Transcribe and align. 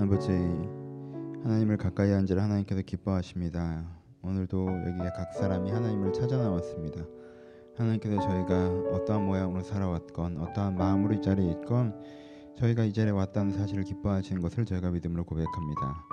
아버지 0.00 0.30
하나님을 1.44 1.76
가까이 1.76 2.10
앉으라 2.14 2.42
하나님께서 2.44 2.80
기뻐하십니다. 2.80 3.84
오늘도 4.22 4.66
여기에 4.66 5.10
각 5.14 5.34
사람이 5.34 5.70
하나님을 5.70 6.14
찾아 6.14 6.38
나왔습니다. 6.38 7.04
하나님께서 7.76 8.18
저희가 8.18 8.68
어떠한 8.94 9.26
모양으로 9.26 9.62
살아왔건 9.62 10.38
어떠한 10.38 10.76
마음으로 10.76 11.14
이 11.14 11.20
자리에 11.20 11.50
있건 11.50 12.02
저희가 12.56 12.84
이 12.84 12.94
자리에 12.94 13.10
왔다는 13.10 13.52
사실을 13.52 13.84
기뻐하시는 13.84 14.40
것을 14.40 14.64
저희가 14.64 14.90
믿음으로 14.90 15.24
고백합니다. 15.24 16.06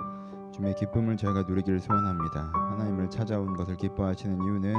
주님의 0.52 0.74
기쁨을 0.74 1.16
저희가 1.16 1.44
누리기를 1.48 1.80
소원합니다. 1.80 2.52
하나님을 2.52 3.08
찾아온 3.08 3.56
것을 3.56 3.76
기뻐하시는 3.78 4.36
이유는 4.36 4.74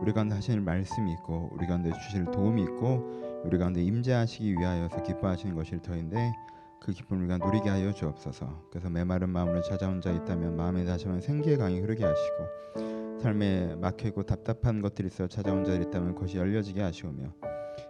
우리 0.00 0.12
가운데 0.14 0.34
하시는 0.34 0.64
말씀이 0.64 1.12
있고 1.12 1.50
우리 1.52 1.66
가운데 1.66 1.92
주실 1.92 2.24
도움이 2.24 2.62
있고 2.62 3.42
우리 3.44 3.58
가운데 3.58 3.82
임재하시기 3.82 4.54
위하여서 4.54 5.02
기뻐하시는 5.02 5.54
것일 5.54 5.80
터인데 5.80 6.32
그 6.80 6.92
기쁨을 6.92 7.24
우리가 7.24 7.44
누리게 7.44 7.68
하여 7.68 7.92
주옵소서. 7.92 8.68
그래서 8.70 8.88
메마른 8.88 9.30
마음으로 9.30 9.62
찾아온 9.62 10.00
자 10.00 10.10
있다면 10.10 10.56
마음에 10.56 10.84
다시 10.84 11.06
한번 11.06 11.20
생기의 11.20 11.58
강이 11.58 11.80
흐르게 11.80 12.04
하시고 12.04 13.18
삶에 13.20 13.76
막혀 13.76 14.08
있고 14.08 14.22
답답한 14.22 14.80
것들이 14.80 15.08
있어 15.08 15.26
찾아온 15.26 15.64
자들 15.64 15.82
있다면 15.82 16.14
그것이 16.14 16.38
열려지게 16.38 16.80
하시오며 16.80 17.34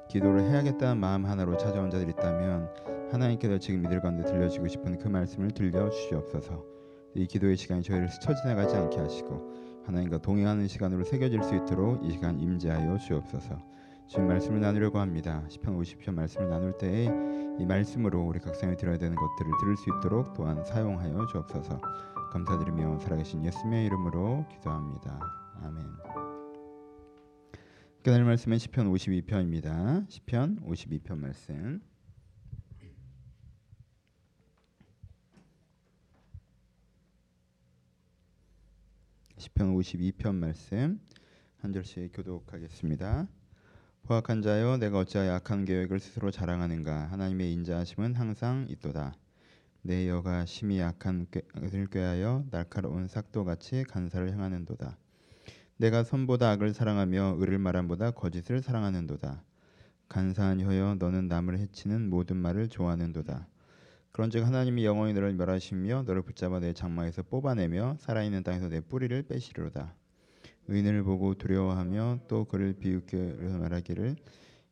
기도를 0.09 0.51
해야겠다는 0.51 0.99
마음 0.99 1.27
하나로 1.27 1.57
찾아온 1.57 1.91
자들 1.91 2.09
있다면 2.09 2.69
하나님께서 3.13 3.59
지금 3.59 3.85
이들 3.85 4.01
가운데 4.01 4.25
들려주고 4.25 4.69
싶은 4.69 4.99
그 4.99 5.09
말씀을 5.09 5.51
들려 5.51 5.89
주시옵소서. 5.91 6.65
이 7.15 7.27
기도의 7.27 7.57
시간이 7.57 7.83
저희를 7.83 8.09
스쳐 8.09 8.35
지나가지 8.35 8.77
않게 8.77 8.99
하시고 8.99 9.83
하나님과 9.85 10.19
동행하는 10.19 10.69
시간으로 10.69 11.05
새겨질 11.05 11.43
수 11.43 11.55
있도록 11.57 12.05
이 12.05 12.13
시간 12.13 12.39
임재하여 12.39 12.99
주옵소서. 12.99 13.59
지금 14.07 14.27
말씀을 14.29 14.61
나누려고 14.61 14.99
합니다. 14.99 15.45
시편 15.49 15.79
50편 15.79 16.15
말씀을 16.15 16.49
나눌 16.49 16.77
때에 16.77 17.09
이 17.59 17.67
말씀으로 17.67 18.23
우리 18.23 18.39
각성에 18.39 18.77
들어야 18.77 18.99
되는 18.99 19.17
것들을 19.17 19.51
들을 19.61 19.77
수 19.77 19.91
있도록 19.91 20.35
또한 20.35 20.65
사용하여 20.65 21.27
주옵소서. 21.27 21.81
감사드리며 22.33 23.01
살아계신 23.01 23.45
예수님의 23.45 23.87
이름으로 23.87 24.47
기도합니다. 24.49 25.19
아멘. 25.63 25.87
깨달을 28.05 28.25
말씀은 28.25 28.59
시편 28.59 28.93
52편입니다. 28.93 30.09
시편 30.09 30.61
52편 30.61 31.19
말씀. 31.19 31.81
시편 39.37 39.75
52편 39.75 40.35
말씀 40.35 41.01
한 41.59 41.73
절씩 41.73 42.13
교독하겠습니다. 42.13 43.27
포악한 44.09 44.41
자여 44.41 44.79
내가 44.79 45.01
어찌하여 45.01 45.35
악한 45.35 45.67
계획을 45.67 46.01
스스로 46.01 46.31
자랑하는가 46.31 47.09
하나님의 47.13 47.53
인자하심은 47.53 48.15
항상 48.15 48.65
있도다. 48.71 49.13
내 49.83 50.09
여가 50.09 50.47
심히 50.47 50.81
악한 50.81 51.27
것을 51.61 51.89
꾀하여 51.89 52.47
날카로운 52.51 53.07
삭도같이 53.07 53.85
간사를 53.87 54.33
행하는도다. 54.33 54.97
내가 55.77 56.05
선보다 56.05 56.53
악을 56.53 56.73
사랑하며 56.73 57.37
의를 57.39 57.59
말함보다 57.59 58.13
거짓을 58.13 58.63
사랑하는도다. 58.63 59.43
간사한 60.09 60.63
혀여 60.63 60.97
너는 60.99 61.29
남을 61.29 61.59
해치는 61.59 62.09
모든 62.09 62.39
말을 62.39 62.71
좋아하는도다. 62.71 63.47
그런즉 64.13 64.47
하나님이 64.47 64.87
영원히 64.87 65.13
너를 65.13 65.35
멸하시며 65.35 66.05
너를 66.07 66.23
붙잡아 66.23 66.61
내 66.61 66.73
장막에서 66.73 67.25
뽑아내며 67.25 67.99
살아있는 68.01 68.43
땅에서 68.43 68.71
내 68.71 68.81
뿌리를 68.81 69.23
빼시리로다. 69.25 69.98
의인을 70.69 71.03
보고 71.03 71.35
두려워하며 71.35 72.21
또 72.29 72.45
그를 72.45 72.75
비웃겨 72.75 73.17
말하기를 73.59 74.17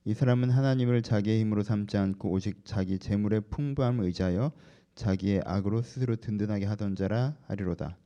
이 0.05 0.15
사람은 0.15 0.51
하나님을 0.51 1.03
자기의 1.03 1.41
힘으로 1.41 1.63
삼지 1.63 1.97
않고 1.97 2.31
오직 2.31 2.65
자기 2.65 2.99
재물의 2.99 3.43
풍부함을 3.51 4.05
의지하여 4.05 4.53
자기의 4.95 5.43
악으로 5.45 5.83
스스로 5.83 6.17
든든하게 6.17 6.67
하던 6.67 6.95
자라 6.95 7.35
하리로다. 7.47 7.97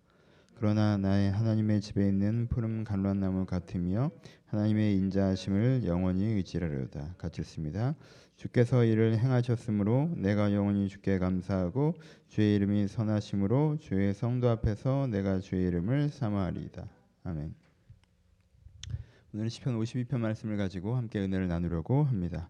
그러나 0.55 0.99
나의 0.99 1.31
하나님의 1.31 1.81
집에 1.81 2.07
있는 2.07 2.47
푸른 2.49 2.85
갈란나무 2.85 3.47
같으며 3.47 4.11
하나님의 4.47 4.97
인자하심을 4.97 5.85
영원히 5.85 6.25
의지하리로다. 6.25 7.15
같이 7.17 7.41
읽습니다. 7.43 7.95
주께서 8.37 8.85
이를 8.85 9.19
행하셨으므로 9.19 10.11
내가 10.17 10.53
영원히 10.55 10.89
주께 10.89 11.19
감사하고 11.19 11.95
주의 12.29 12.57
이름이 12.57 12.89
선하심으로 12.89 13.77
주의 13.81 14.15
성도 14.15 14.49
앞에서 14.49 15.07
내가 15.07 15.41
주의 15.41 15.67
이름을 15.67 16.09
사모하리이다. 16.09 16.89
아멘. 17.25 17.60
오늘은 19.33 19.49
시편 19.49 19.79
52편 19.79 20.19
말씀을 20.19 20.57
가지고 20.57 20.97
함께 20.97 21.21
은혜를 21.21 21.47
나누려고 21.47 22.03
합니다. 22.03 22.49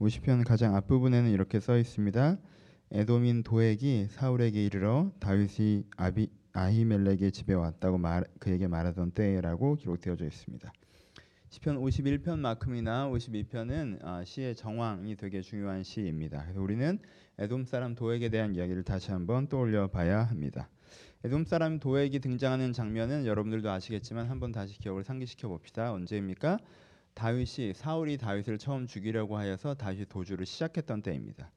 50편 0.00 0.44
가장 0.44 0.74
앞부분에는 0.74 1.30
이렇게 1.30 1.60
써 1.60 1.78
있습니다. 1.78 2.38
에돔인 2.90 3.44
도액이 3.44 4.08
사울에게 4.10 4.64
이르러 4.64 5.12
다윗이 5.20 5.84
아비 5.96 6.28
아히멜렉의 6.52 7.30
집에 7.30 7.54
왔다고 7.54 7.98
말, 7.98 8.24
그에게 8.40 8.66
말하던 8.66 9.12
때라고 9.12 9.76
기록되어져 9.76 10.24
있습니다. 10.24 10.72
시편 11.50 11.76
51편만큼이나 11.76 13.08
52편은 13.12 14.04
아, 14.04 14.24
시의 14.24 14.56
정황이 14.56 15.14
되게 15.16 15.42
중요한 15.42 15.84
시입니다. 15.84 16.42
그래서 16.42 16.60
우리는 16.60 16.98
에돔 17.38 17.66
사람 17.66 17.94
도액에 17.94 18.30
대한 18.30 18.56
이야기를 18.56 18.82
다시 18.82 19.12
한번 19.12 19.46
떠올려 19.46 19.86
봐야 19.86 20.24
합니다. 20.24 20.68
에돔 21.26 21.44
사람 21.44 21.80
도액이 21.80 22.20
등장하는 22.20 22.72
장면은 22.72 23.26
여러분들도 23.26 23.68
아시겠지만 23.68 24.30
한번 24.30 24.52
다시 24.52 24.78
기억을 24.78 25.02
상기시켜 25.02 25.48
봅시다. 25.48 25.92
언제입니까? 25.92 26.60
다윗이 27.14 27.74
사울이 27.74 28.16
다윗을 28.16 28.58
처음 28.58 28.86
죽이려고 28.86 29.36
하여서 29.36 29.74
다윗이 29.74 30.04
도주를 30.06 30.46
시작했던 30.46 31.02
때입니다. 31.02 31.50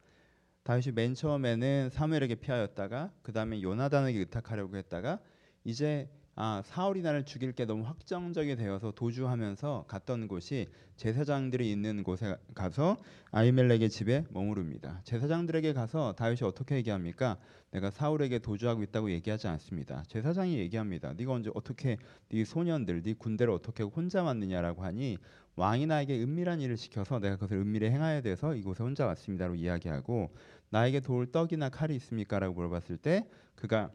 다윗이 0.63 0.93
맨 0.95 1.13
처음에는 1.13 1.91
사무엘에게 1.91 2.33
피하였다가 2.33 3.11
그 3.21 3.31
다음에 3.31 3.61
요나단에게 3.61 4.17
의탁하려고 4.17 4.75
했다가 4.75 5.19
이제 5.63 6.09
아, 6.41 6.61
사울이 6.63 7.01
나를 7.01 7.25
죽일 7.25 7.51
게 7.51 7.65
너무 7.65 7.83
확정적이 7.85 8.55
되어서 8.55 8.91
도주하면서 8.91 9.83
갔던 9.89 10.29
곳이 10.29 10.69
제사장들이 10.95 11.69
있는 11.69 12.01
곳에 12.01 12.37
가서 12.55 12.95
아이멜렉의 13.31 13.89
집에 13.89 14.23
머무릅니다. 14.29 15.01
제사장들에게 15.03 15.73
가서 15.73 16.13
다윗이 16.13 16.43
어떻게 16.43 16.77
얘기합니까? 16.77 17.37
내가 17.71 17.91
사울에게 17.91 18.39
도주하고 18.39 18.83
있다고 18.83 19.11
얘기하지 19.11 19.49
않습니다. 19.49 20.05
제사장이 20.07 20.57
얘기합니다. 20.59 21.11
네가 21.11 21.33
언제 21.33 21.51
어떻게 21.55 21.97
네 22.29 22.45
소년들, 22.45 23.03
네 23.03 23.15
군대를 23.15 23.51
어떻게 23.51 23.83
혼자 23.83 24.23
왔느냐라고 24.23 24.81
하니 24.81 25.17
왕이 25.57 25.87
나에게 25.87 26.23
은밀한 26.23 26.61
일을 26.61 26.77
시켜서 26.77 27.19
내가 27.19 27.35
그것을 27.35 27.57
은밀히 27.57 27.89
행하여야 27.89 28.21
돼서 28.21 28.55
이곳에 28.55 28.81
혼자 28.81 29.05
왔습니다라고 29.07 29.55
이야기하고 29.55 30.31
나에게 30.69 31.01
도울 31.01 31.33
떡이나 31.33 31.67
칼이 31.67 31.97
있습니까라고 31.97 32.53
물어봤을 32.53 32.95
때 32.95 33.27
그가 33.55 33.91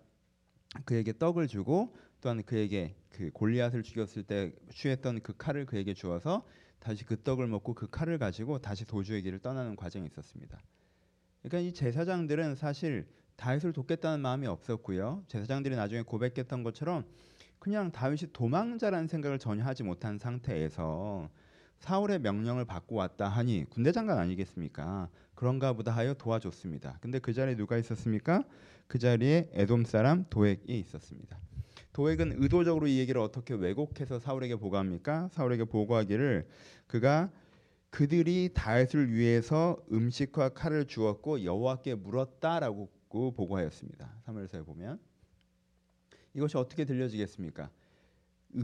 그에게 0.84 1.16
떡을 1.16 1.46
주고 1.46 1.94
또한 2.24 2.42
그에게 2.42 2.94
그 3.10 3.30
골리앗을 3.32 3.82
죽였을 3.82 4.22
때 4.22 4.50
취했던 4.72 5.20
그 5.20 5.36
칼을 5.36 5.66
그에게 5.66 5.92
주어서 5.92 6.42
다시 6.78 7.04
그 7.04 7.22
떡을 7.22 7.46
먹고 7.48 7.74
그 7.74 7.86
칼을 7.90 8.16
가지고 8.16 8.58
다시 8.60 8.86
도주의 8.86 9.20
길을 9.20 9.40
떠나는 9.40 9.76
과정이 9.76 10.06
있었습니다. 10.06 10.58
그러니까 11.42 11.68
이 11.68 11.74
제사장들은 11.74 12.54
사실 12.54 13.06
다윗을 13.36 13.74
돕겠다는 13.74 14.20
마음이 14.20 14.46
없었고요. 14.46 15.22
제사장들이 15.28 15.76
나중에 15.76 16.00
고백했던 16.00 16.62
것처럼 16.62 17.04
그냥 17.58 17.92
다윗이 17.92 18.32
도망자라는 18.32 19.06
생각을 19.06 19.38
전혀 19.38 19.62
하지 19.62 19.82
못한 19.82 20.18
상태에서 20.18 21.28
사울의 21.76 22.20
명령을 22.20 22.64
받고 22.64 22.96
왔다 22.96 23.28
하니 23.28 23.66
군대 23.68 23.92
장관 23.92 24.16
아니겠습니까? 24.16 25.10
그런가 25.34 25.74
보다 25.74 25.92
하여 25.92 26.14
도와줬습니다. 26.14 27.00
근데 27.02 27.18
그 27.18 27.34
자리에 27.34 27.54
누가 27.54 27.76
있었습니까? 27.76 28.44
그 28.86 28.98
자리에 28.98 29.50
에돔 29.52 29.84
사람 29.84 30.24
도액이 30.30 30.78
있었습니다. 30.78 31.38
도액은 31.94 32.42
의도적으로 32.42 32.88
이 32.88 32.98
얘기를 32.98 33.20
어떻게 33.20 33.54
왜곡해서 33.54 34.18
사울에게 34.18 34.56
보고합니까? 34.56 35.28
사울에게 35.32 35.64
보고하기를 35.64 36.46
그가 36.88 37.30
그들이 37.90 38.50
다윗을 38.52 39.12
위해서 39.12 39.78
음식과 39.92 40.50
칼을 40.50 40.86
주었고 40.86 41.44
여호와께 41.44 41.94
물었다라고 41.94 42.90
보고하였습니다. 43.08 44.12
사무엘서에 44.26 44.62
보면 44.62 44.98
이것이 46.34 46.56
어떻게 46.56 46.84
들려지겠습니까? 46.84 47.70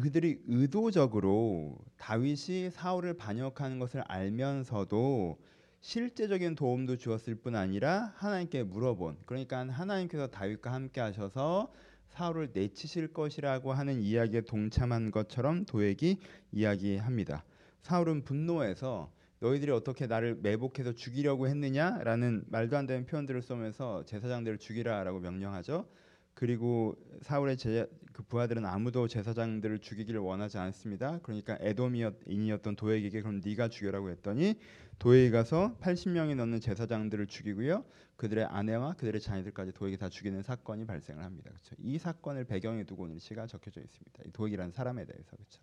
그들이 0.03 0.43
의도적으로 0.49 1.79
다윗이 1.99 2.71
사울을 2.73 3.15
반역하는 3.15 3.79
것을 3.79 4.00
알면서도 4.09 5.38
실제적인 5.81 6.56
도움도 6.56 6.97
주었을 6.97 7.37
뿐 7.37 7.55
아니라 7.55 8.12
하나님께 8.17 8.65
물어본 8.65 9.19
그러니까 9.25 9.61
하나님께서 9.69 10.26
다윗과 10.26 10.73
함께 10.73 11.00
하셔서 11.00 11.73
사울을 12.11 12.51
내치실 12.53 13.12
것이라고 13.12 13.73
하는 13.73 14.01
이야기에 14.01 14.43
동참한 14.43 15.11
것처럼 15.11 15.65
도액이 15.65 16.19
이야기합니다. 16.53 17.45
사울은 17.83 18.23
분노해서 18.25 19.11
너희들이 19.41 19.73
어떻게 19.73 20.07
나를 20.07 20.37
매복해서 20.43 20.93
죽이려고 20.93 21.49
했느냐라는 21.49 22.45
말도 22.49 22.77
안 22.77 22.87
되는 22.87 23.07
표현들을 23.07 23.41
쓰면서 23.41 24.05
제사장들을 24.05 24.59
죽이라라고 24.59 25.21
명령하죠. 25.21 25.87
그리고 26.35 26.97
사울의 27.23 27.57
제, 27.57 27.87
그 28.12 28.23
부하들은 28.23 28.67
아무도 28.67 29.09
제사장들을 29.09 29.79
죽이기를 29.79 30.21
원하지 30.21 30.59
않습니다. 30.59 31.19
그러니까 31.23 31.57
에돔인이었던 31.61 32.77
도액에게 32.77 33.23
그럼 33.23 33.41
네가 33.45 33.69
죽여라고 33.69 34.11
했더니 34.11 34.59
도액이 34.99 35.31
가서 35.31 35.77
80명이 35.81 36.35
넘는 36.35 36.61
제사장들을 36.61 37.27
죽이고요. 37.27 37.85
그들의 38.17 38.45
아내와 38.45 38.95
그들의 38.95 39.21
자녀들까지 39.21 39.73
도액이 39.73 39.97
다 39.97 40.09
죽이는 40.09 40.43
사건이 40.43 40.87
발생을 40.87 41.25
합니다. 41.25 41.51
그렇죠? 41.51 41.75
이 41.79 41.99
사건을 41.99 42.45
배경에 42.45 42.85
두고 42.85 43.05
오늘 43.05 43.19
시가 43.19 43.47
적혀져 43.47 43.81
있습니다. 43.81 44.23
이 44.27 44.33
도액이라는 44.33 44.73
사람에 44.73 45.05
대해서 45.07 45.37
그렇죠? 45.37 45.61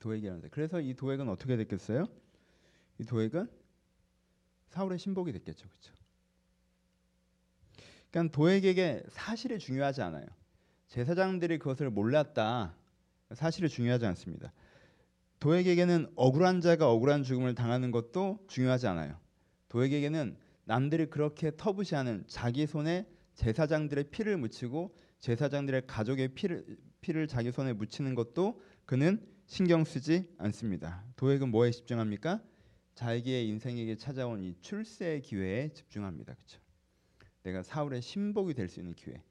도액이라는 0.00 0.48
그래서 0.50 0.80
이 0.80 0.94
도액은 0.94 1.28
어떻게 1.28 1.56
됐겠어요? 1.56 2.06
이 2.98 3.04
도액은 3.04 3.48
사울의 4.68 4.98
신복이 4.98 5.32
됐겠죠, 5.32 5.68
그렇죠? 5.68 5.94
그러니까 8.10 8.36
도액에게 8.36 9.04
사실이 9.08 9.58
중요하지 9.58 10.02
않아요. 10.02 10.26
제사장들이 10.90 11.58
그것을 11.58 11.88
몰랐다. 11.90 12.76
사실이 13.32 13.68
중요하지 13.68 14.06
않습니다. 14.06 14.52
도액에게는 15.38 16.12
억울한 16.16 16.60
자가 16.60 16.90
억울한 16.90 17.22
죽음을 17.22 17.54
당하는 17.54 17.90
것도 17.92 18.44
중요하지 18.48 18.88
않아요. 18.88 19.18
도액에게는 19.68 20.36
남들이 20.64 21.06
그렇게 21.06 21.52
터부시하는 21.56 22.24
자기 22.26 22.66
손에 22.66 23.06
제사장들의 23.34 24.10
피를 24.10 24.36
묻히고 24.36 24.94
제사장들의 25.20 25.86
가족의 25.86 26.34
피를 26.34 26.76
피를 27.00 27.26
자기 27.26 27.50
손에 27.50 27.72
묻히는 27.72 28.14
것도 28.14 28.60
그는 28.84 29.24
신경 29.46 29.84
쓰지 29.84 30.28
않습니다. 30.38 31.04
도액은 31.16 31.50
뭐에 31.50 31.70
집중합니까? 31.70 32.42
자기의 32.94 33.48
인생에게 33.48 33.96
찾아온 33.96 34.42
이 34.42 34.54
출세의 34.60 35.22
기회에 35.22 35.70
집중합니다. 35.72 36.34
그렇죠? 36.34 36.60
내가 37.42 37.62
사울의 37.62 38.02
신복이 38.02 38.52
될 38.52 38.68
수 38.68 38.80
있는 38.80 38.92
기회. 38.92 39.22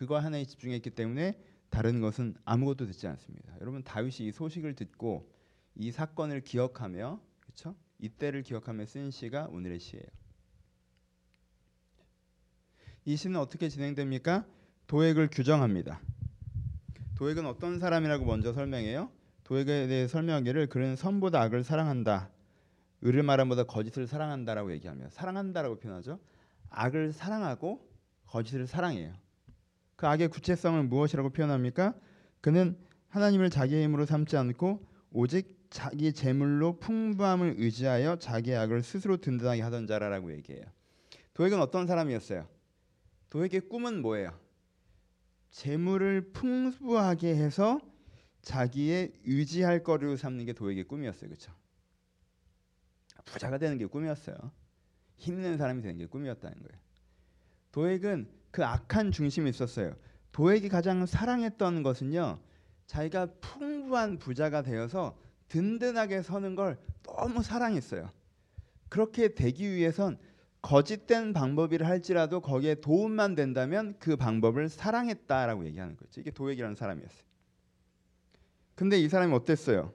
그거 0.00 0.18
하나에 0.18 0.46
집중했기 0.46 0.88
때문에 0.88 1.38
다른 1.68 2.00
것은 2.00 2.34
아무것도 2.46 2.86
듣지 2.86 3.06
않습니다. 3.06 3.54
여러분 3.60 3.84
다윗이 3.84 4.28
이 4.28 4.32
소식을 4.32 4.74
듣고 4.74 5.30
이 5.74 5.92
사건을 5.92 6.40
기억하며 6.40 7.20
그렇죠? 7.38 7.76
이때를 7.98 8.42
기억하며 8.42 8.86
쓴 8.86 9.10
시가 9.10 9.48
오늘의 9.50 9.78
시예요. 9.78 10.06
이 13.04 13.14
시는 13.14 13.38
어떻게 13.38 13.68
진행됩니까? 13.68 14.46
도액을 14.86 15.28
규정합니다. 15.30 16.00
도액은 17.16 17.44
어떤 17.44 17.78
사람이라고 17.78 18.24
먼저 18.24 18.54
설명해요. 18.54 19.12
도액에 19.44 19.86
대해 19.86 20.08
설명하기를 20.08 20.70
그는 20.70 20.96
선보다 20.96 21.42
악을 21.42 21.62
사랑한다. 21.62 22.30
의를 23.02 23.22
말함보다 23.22 23.64
거짓을 23.64 24.06
사랑한다라고 24.06 24.72
얘기하며 24.72 25.10
사랑한다라고 25.10 25.78
표현하죠. 25.78 26.18
악을 26.70 27.12
사랑하고 27.12 27.86
거짓을 28.24 28.66
사랑해요. 28.66 29.12
그 30.00 30.06
악의 30.06 30.28
구체성을 30.28 30.82
무엇이라고 30.84 31.28
표현합니까? 31.28 31.94
그는 32.40 32.78
하나님을 33.10 33.50
자기의 33.50 33.84
힘으로 33.84 34.06
삼지 34.06 34.34
않고 34.38 34.82
오직 35.10 35.68
자기 35.68 36.14
재물로 36.14 36.78
풍부함을 36.78 37.56
의지하여 37.58 38.16
자기의 38.16 38.56
악을 38.56 38.82
스스로 38.82 39.18
든든하게 39.18 39.60
하던 39.60 39.86
자라라고 39.86 40.32
얘기해요. 40.32 40.64
도액은 41.34 41.60
어떤 41.60 41.86
사람이었어요? 41.86 42.48
도액의 43.28 43.68
꿈은 43.68 44.00
뭐예요? 44.00 44.40
재물을 45.50 46.32
풍부하게 46.32 47.36
해서 47.36 47.78
자기의 48.40 49.12
의지할 49.26 49.82
거리로 49.82 50.16
삼는 50.16 50.46
게 50.46 50.54
도액의 50.54 50.84
꿈이었어요. 50.84 51.28
그렇죠? 51.28 51.52
부자가 53.26 53.58
되는 53.58 53.76
게 53.76 53.84
꿈이었어요. 53.84 54.34
힘있는 55.16 55.58
사람이 55.58 55.82
되는 55.82 55.98
게 55.98 56.06
꿈이었다는 56.06 56.56
거예요. 56.56 56.80
도액은 57.72 58.39
그 58.50 58.64
악한 58.64 59.12
중심이 59.12 59.48
있었어요. 59.50 59.94
도액이 60.32 60.68
가장 60.68 61.06
사랑했던 61.06 61.82
것은요. 61.82 62.38
자기가 62.86 63.28
풍부한 63.40 64.18
부자가 64.18 64.62
되어서 64.62 65.16
든든하게 65.48 66.22
서는 66.22 66.54
걸 66.54 66.78
너무 67.02 67.42
사랑했어요. 67.42 68.10
그렇게 68.88 69.34
되기 69.34 69.70
위해선 69.72 70.18
거짓된 70.62 71.32
방법이라 71.32 71.86
할지라도 71.86 72.40
거기에 72.40 72.76
도움만 72.76 73.34
된다면 73.34 73.94
그 73.98 74.16
방법을 74.16 74.68
사랑했다라고 74.68 75.64
얘기하는 75.66 75.96
거죠. 75.96 76.20
이게 76.20 76.30
도액이라는 76.30 76.76
사람이었어요. 76.76 77.22
근데 78.74 78.98
이 78.98 79.08
사람이 79.08 79.32
어땠어요? 79.34 79.92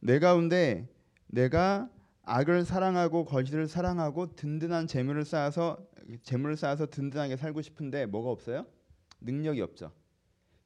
내 0.00 0.18
가운데 0.18 0.88
내가 1.26 1.88
악을 2.26 2.64
사랑하고 2.64 3.24
거짓을 3.24 3.68
사랑하고 3.68 4.34
든든한 4.34 4.88
재물을 4.88 5.24
쌓아서 5.24 5.78
재물을 6.24 6.56
쌓아서 6.56 6.86
든든하게 6.86 7.36
살고 7.36 7.62
싶은데 7.62 8.06
뭐가 8.06 8.30
없어요? 8.30 8.66
능력이 9.20 9.60
없죠. 9.60 9.92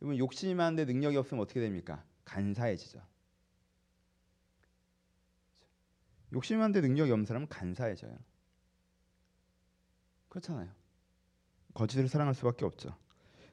여러분 0.01 0.19
욕심이 0.19 0.55
많은데 0.55 0.87
능력이 0.87 1.19
없으면 1.19 1.43
어떻게 1.43 1.61
됩니까? 1.61 2.03
간사해지죠. 2.25 3.03
욕심이 6.33 6.59
많은데 6.59 6.81
능력이 6.81 7.11
없는 7.13 7.27
사람은 7.27 7.49
간사해져요. 7.49 8.17
그렇잖아요. 10.31 10.71
거짓을 11.75 12.09
사랑할 12.09 12.35
수밖에 12.35 12.65
없죠. 12.65 12.97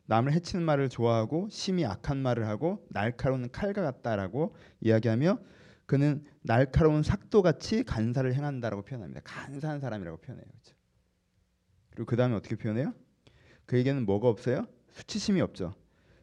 남을 0.05 0.31
해치는 0.31 0.63
말을 0.63 0.87
좋아하고 0.87 1.49
심히 1.49 1.83
악한 1.85 2.17
말을 2.17 2.47
하고 2.47 2.87
날카로운 2.89 3.51
칼과 3.51 3.81
같다라고 3.81 4.55
이야기하며 4.79 5.39
그는 5.87 6.23
날카로운 6.41 7.01
삭도같이 7.01 7.83
간사를 7.83 8.31
행한다라고 8.33 8.83
표현합니다. 8.83 9.21
간사한 9.23 9.79
사람이라고 9.79 10.17
표현해요. 10.17 10.45
그렇죠? 10.45 10.75
그리고 11.91 12.05
그 12.05 12.15
다음에 12.15 12.35
어떻게 12.35 12.55
표현해요? 12.55 12.93
그에게는 13.65 14.05
뭐가 14.05 14.27
없어요? 14.27 14.67
수치심이 14.91 15.41
없죠. 15.41 15.73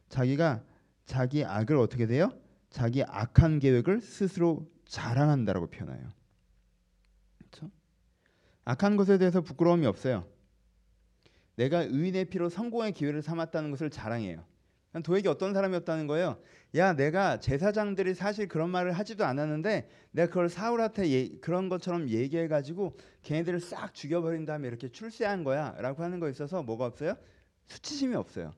자기가 0.08 0.62
자기 1.06 1.44
악을 1.44 1.76
어떻게 1.76 2.06
돼요? 2.06 2.30
자기 2.70 3.02
악한 3.04 3.58
계획을 3.58 4.00
스스로 4.02 4.70
자랑한다라고 4.84 5.68
표현해요. 5.68 6.12
그렇죠? 7.38 7.70
악한 8.64 8.96
것에 8.96 9.16
대해서 9.16 9.40
부끄러움이 9.40 9.86
없어요. 9.86 10.28
내가 11.56 11.80
의인의 11.82 12.26
피로 12.26 12.50
성공의 12.50 12.92
기회를 12.92 13.22
삼았다는 13.22 13.70
것을 13.70 13.88
자랑해요. 13.88 14.44
도액이 15.02 15.28
어떤 15.28 15.52
사람이었다는 15.52 16.06
거예요. 16.06 16.38
야, 16.76 16.92
내가 16.94 17.40
제사장들이 17.40 18.14
사실 18.14 18.48
그런 18.48 18.70
말을 18.70 18.92
하지도 18.92 19.24
않았는데 19.24 19.88
내가 20.12 20.28
그걸 20.28 20.48
사울한테 20.48 21.10
예, 21.10 21.28
그런 21.40 21.68
것처럼 21.68 22.08
얘기해 22.08 22.48
가지고 22.48 22.96
걔네들을 23.22 23.60
싹 23.60 23.94
죽여버린 23.94 24.44
다음에 24.44 24.68
이렇게 24.68 24.88
출세한 24.88 25.44
거야라고 25.44 26.02
하는 26.02 26.20
거 26.20 26.28
있어서 26.28 26.62
뭐가 26.62 26.86
없어요? 26.86 27.16
수치심이 27.66 28.14
없어요. 28.14 28.52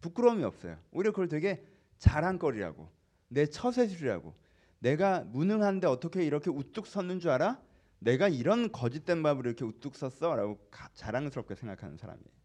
부끄러움이 0.00 0.44
없어요. 0.44 0.78
오히려 0.92 1.10
그걸 1.10 1.28
되게 1.28 1.64
자랑거리라고 1.98 2.88
내 3.28 3.46
처세술이라고 3.46 4.34
내가 4.80 5.20
무능한데 5.24 5.86
어떻게 5.86 6.24
이렇게 6.24 6.50
우뚝 6.50 6.86
섰는 6.86 7.20
줄 7.20 7.30
알아? 7.30 7.60
내가 7.98 8.28
이런 8.28 8.70
거짓된 8.70 9.22
밥으로 9.22 9.50
이렇게 9.50 9.64
우뚝 9.64 9.96
섰어라고 9.96 10.58
자랑스럽게 10.94 11.56
생각하는 11.56 11.96
사람이에요. 11.96 12.38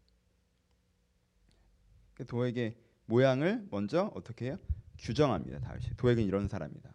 도에게 2.26 2.76
모양을 3.06 3.66
먼저 3.70 4.10
어떻게 4.14 4.46
해요? 4.46 4.58
규정합니다. 4.98 5.60
다윗이 5.60 5.96
도액은 5.96 6.24
이런 6.24 6.48
사람이다. 6.48 6.92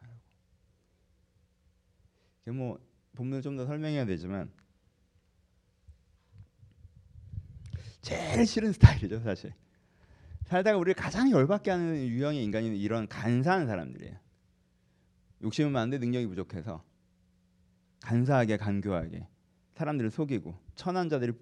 뭐 2.47 2.79
본문을 3.13 3.41
좀더 3.41 3.65
설명해야 3.65 4.05
되지만 4.05 4.51
제일 8.01 8.45
싫은 8.45 8.71
스타일이죠, 8.73 9.19
사실. 9.19 9.53
살다가 10.45 10.77
우리를 10.77 10.95
가장 10.95 11.29
열받게 11.29 11.69
하는 11.69 12.07
유형의 12.07 12.43
인간이 12.43 12.79
이런 12.79 13.07
간사한 13.07 13.67
사람들이에요. 13.67 14.17
욕심은 15.43 15.71
많은데 15.71 15.99
능력이 15.99 16.25
부족해서 16.27 16.83
간사하게 18.01 18.57
간교하게 18.57 19.27
사람들을 19.75 20.09
속이고 20.09 20.57
천한 20.75 21.07
자들이 21.09 21.33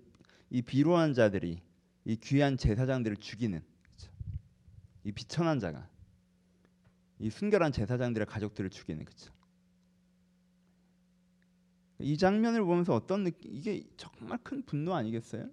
이 0.50 0.62
비로한 0.62 1.14
자들이 1.14 1.62
이 2.06 2.16
귀한 2.18 2.58
제사장들을 2.58 3.18
죽이는? 3.18 3.62
이 5.08 5.14
비천한 5.14 5.58
자가 5.62 5.88
이 7.20 7.30
순결한 7.30 7.72
제사장들의 7.72 8.28
가족들을 8.28 8.70
죽이는 8.70 9.06
그렇죠. 9.06 9.32
이 12.00 12.18
장면을 12.18 12.62
보면서 12.62 12.94
어떤 12.94 13.24
느낌 13.24 13.56
이게 13.56 13.84
정말 13.96 14.38
큰 14.44 14.64
분노 14.66 14.94
아니겠어요? 14.94 15.50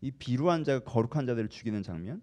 이 0.00 0.10
비루한 0.10 0.64
자가 0.64 0.84
거룩한 0.90 1.26
자들을 1.26 1.50
죽이는 1.50 1.82
장면, 1.82 2.22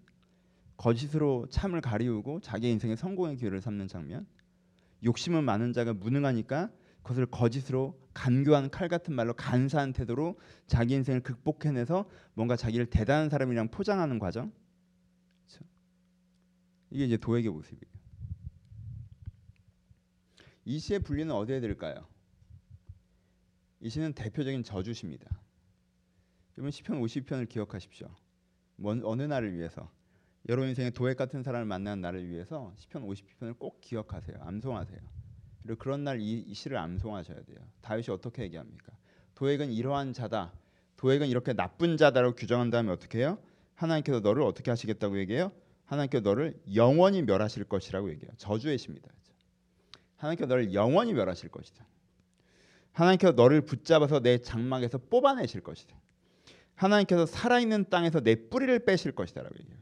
거짓으로 0.76 1.46
참을 1.50 1.80
가리우고 1.80 2.40
자기 2.40 2.68
인생의 2.70 2.96
성공의 2.96 3.36
기회를 3.36 3.60
삼는 3.60 3.86
장면, 3.86 4.26
욕심은 5.04 5.44
많은 5.44 5.72
자가 5.72 5.94
무능하니까 5.94 6.72
그것을 7.04 7.26
거짓으로 7.26 7.96
간교한 8.12 8.70
칼 8.70 8.88
같은 8.88 9.14
말로 9.14 9.34
간사한 9.34 9.92
태도로 9.92 10.36
자기 10.66 10.94
인생을 10.94 11.20
극복해내서 11.20 12.10
뭔가 12.34 12.56
자기를 12.56 12.86
대단한 12.86 13.28
사람이랑 13.28 13.68
포장하는 13.68 14.18
과정. 14.18 14.50
이게 16.90 17.04
이제 17.04 17.16
도액의 17.16 17.50
모습이에요. 17.50 17.96
이 20.64 20.78
시의 20.78 21.00
분리는 21.00 21.32
어디에 21.32 21.60
들까요? 21.60 22.06
이 23.80 23.88
시는 23.88 24.12
대표적인 24.14 24.62
저주시입니다. 24.64 25.26
여러분 26.58 26.70
시편 26.70 27.00
50편을 27.00 27.48
기억하십시오. 27.48 28.08
뭔, 28.76 29.02
어느 29.04 29.22
날을 29.22 29.54
위해서 29.54 29.90
여러분 30.48 30.68
인생에 30.68 30.90
도액 30.90 31.16
같은 31.16 31.42
사람을 31.42 31.66
만나는 31.66 32.00
날을 32.00 32.28
위해서 32.28 32.72
시편 32.76 33.06
50편을 33.06 33.58
꼭 33.58 33.80
기억하세요. 33.80 34.38
암송하세요. 34.40 35.00
그리고 35.62 35.78
그런 35.78 36.04
날 36.04 36.20
이 36.20 36.54
시를 36.54 36.78
암송하셔야 36.78 37.42
돼요. 37.44 37.58
다윗이 37.82 38.06
어떻게 38.10 38.42
얘기합니까? 38.42 38.96
도액은 39.34 39.72
이러한 39.72 40.12
자다. 40.12 40.52
도액은 40.96 41.28
이렇게 41.28 41.52
나쁜 41.52 41.96
자다라고 41.96 42.34
규정한 42.36 42.70
다음에 42.70 42.90
어떻게 42.90 43.18
해요? 43.18 43.38
하나님께서 43.74 44.20
너를 44.20 44.42
어떻게 44.42 44.70
하시겠다고 44.70 45.18
얘기해요? 45.18 45.52
하나님께서 45.86 46.22
너를 46.22 46.60
영원히 46.74 47.22
멸하실 47.22 47.64
것이라고 47.64 48.10
얘기해요. 48.10 48.32
저주의 48.36 48.76
시입니다. 48.78 49.08
하나님께서 50.16 50.48
너를 50.48 50.74
영원히 50.74 51.12
멸하실 51.14 51.50
것이다. 51.50 51.84
하나님께서 52.92 53.32
너를 53.32 53.60
붙잡아서 53.60 54.20
내 54.20 54.38
장막에서 54.38 54.98
뽑아내실 54.98 55.62
것이다. 55.62 55.96
하나님께서 56.74 57.26
살아있는 57.26 57.88
땅에서 57.88 58.20
내 58.20 58.48
뿌리를 58.48 58.78
빼실 58.84 59.12
것이다라고 59.12 59.54
얘기해요. 59.58 59.76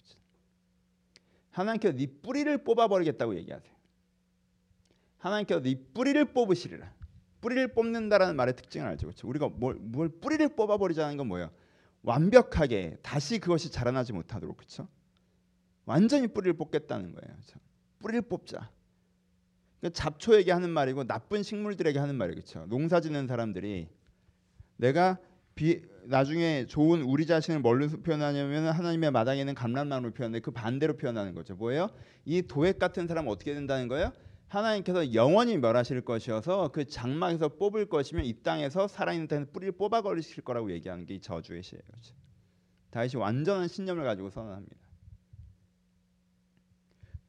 하나님께서 1.54 1.96
네 1.96 2.06
뿌리를 2.22 2.64
뽑아버리겠다고 2.64 3.36
얘기하세요. 3.36 3.72
하나님께서 5.18 5.62
네 5.62 5.76
뿌리를 5.94 6.24
뽑으시리라. 6.32 6.92
뿌리를 7.40 7.68
뽑는다라는 7.74 8.36
말의 8.36 8.56
특징을 8.56 8.86
알죠, 8.88 9.06
그렇죠? 9.06 9.28
우리가 9.28 9.48
뭘, 9.48 9.76
뭘 9.76 10.08
뿌리를 10.08 10.46
뽑아버리자는 10.56 11.16
건 11.16 11.28
뭐예요? 11.28 11.50
완벽하게 12.02 12.98
다시 13.02 13.38
그것이 13.38 13.70
자라나지 13.70 14.12
못하도록, 14.12 14.56
그렇죠? 14.56 14.88
완전히 15.86 16.26
뿌리를 16.26 16.52
뽑겠다는 16.54 17.12
거예요. 17.12 17.36
뿌리를 17.98 18.22
뽑자. 18.22 18.70
그러니까 19.80 19.98
잡초에게 19.98 20.50
하는 20.52 20.70
말이고 20.70 21.04
나쁜 21.04 21.42
식물들에게 21.42 21.98
하는 21.98 22.16
그렇죠? 22.34 22.66
농사짓는 22.66 23.26
사람들이 23.26 23.88
내가 24.76 25.18
비, 25.54 25.82
나중에 26.04 26.66
좋은 26.66 27.02
우리 27.02 27.26
자신을 27.26 27.60
뭘로 27.60 27.88
표현하냐면 27.88 28.68
하나님의 28.68 29.10
마당에 29.10 29.40
있는 29.40 29.54
감람나무로 29.54 30.12
표현해 30.12 30.40
그 30.40 30.50
반대로 30.50 30.96
표현하는 30.96 31.34
거죠. 31.34 31.54
뭐예요? 31.54 31.90
이 32.24 32.42
도액 32.42 32.78
같은 32.78 33.06
사람은 33.06 33.30
어떻게 33.30 33.54
된다는 33.54 33.88
거예요? 33.88 34.12
하나님께서 34.48 35.14
영원히 35.14 35.56
멸하실 35.58 36.02
것이어서 36.02 36.68
그 36.68 36.84
장막에서 36.86 37.48
뽑을 37.48 37.86
것이면 37.86 38.24
이 38.24 38.42
땅에서 38.42 38.88
살아있는 38.88 39.28
땅에서 39.28 39.52
뿌리를 39.52 39.72
뽑아버리실 39.72 40.42
거라고 40.44 40.70
얘기하는 40.72 41.06
게 41.06 41.14
이 41.14 41.20
저주의 41.20 41.62
시예요. 41.62 41.82
다윗이 42.90 43.16
완전한 43.16 43.68
신념을 43.68 44.04
가지고 44.04 44.30
선언합니다. 44.30 44.83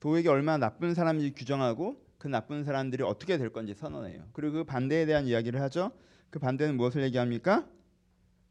도액이 0.06 0.28
얼마나 0.28 0.60
나쁜 0.60 0.94
사람인지 0.94 1.32
규정하고 1.32 2.00
그 2.20 2.28
나쁜 2.28 2.64
사람들이 2.64 3.02
어떻게 3.02 3.40
될 3.40 3.50
건지 3.50 3.74
선언해요. 3.74 4.24
그리고 4.34 4.54
그 4.54 4.64
반대에 4.64 5.08
대한 5.08 5.26
이야기를 5.26 5.60
하죠. 5.62 5.94
그 6.30 6.38
반대는 6.38 6.78
무엇을 6.78 7.02
얘기합니까? 7.06 7.68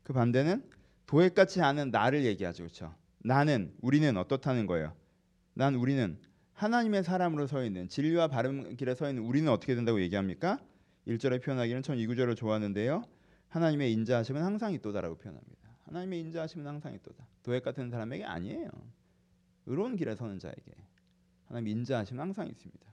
그 0.02 0.12
반대는 0.12 0.68
도액같이 1.06 1.62
않은 1.62 1.92
나를 1.92 2.24
얘기하죠. 2.24 2.64
그렇죠? 2.64 2.92
나는 3.18 3.72
우리는 3.82 4.16
어떻다는 4.16 4.66
거예요? 4.66 4.96
난 5.52 5.76
우리는 5.76 6.18
하나님의 6.54 7.04
사람으로 7.04 7.46
서 7.46 7.64
있는 7.64 7.88
진리와 7.88 8.26
바른 8.26 8.74
길에 8.76 8.96
서 8.96 9.08
있는 9.08 9.22
우리는 9.22 9.48
어떻게 9.48 9.76
된다고 9.76 10.00
얘기합니까? 10.00 10.58
1절에 11.06 11.40
표현하기는 11.40 11.82
전 11.82 11.98
이 12.00 12.06
구절을 12.08 12.34
좋아하는데요. 12.34 13.04
하나님의 13.50 13.92
인자하심은 13.92 14.42
항상 14.42 14.72
있도다라고 14.72 15.18
표현합니다. 15.18 15.68
하나님의 15.84 16.18
인자하심은 16.18 16.66
항상 16.66 16.94
있도다. 16.94 17.24
도액 17.44 17.62
같은 17.62 17.90
사람에게 17.90 18.24
아니에요. 18.24 18.70
의로운 19.66 19.94
길에 19.94 20.16
서는 20.16 20.40
자에게 20.40 20.83
하나님 21.54 21.68
인자하심은 21.68 22.20
항상 22.20 22.48
있습니다. 22.48 22.84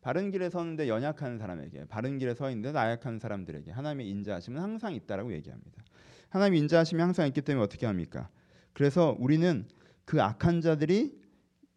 바른 0.00 0.30
길에 0.30 0.48
서는데 0.50 0.88
연약한 0.88 1.36
사람에게 1.36 1.86
바른 1.86 2.16
길에 2.16 2.32
서 2.32 2.48
있는데 2.50 2.70
나약한 2.70 3.18
사람들에게 3.18 3.72
하나님의 3.72 4.08
인자하심은 4.08 4.62
항상 4.62 4.94
있다라고 4.94 5.32
얘기합니다. 5.32 5.82
하나님의 6.28 6.60
인자하심이 6.60 7.00
항상 7.02 7.26
있기 7.26 7.42
때문에 7.42 7.64
어떻게 7.64 7.86
합니까? 7.86 8.28
그래서 8.72 9.16
우리는 9.18 9.66
그 10.04 10.22
악한 10.22 10.60
자들이 10.60 11.18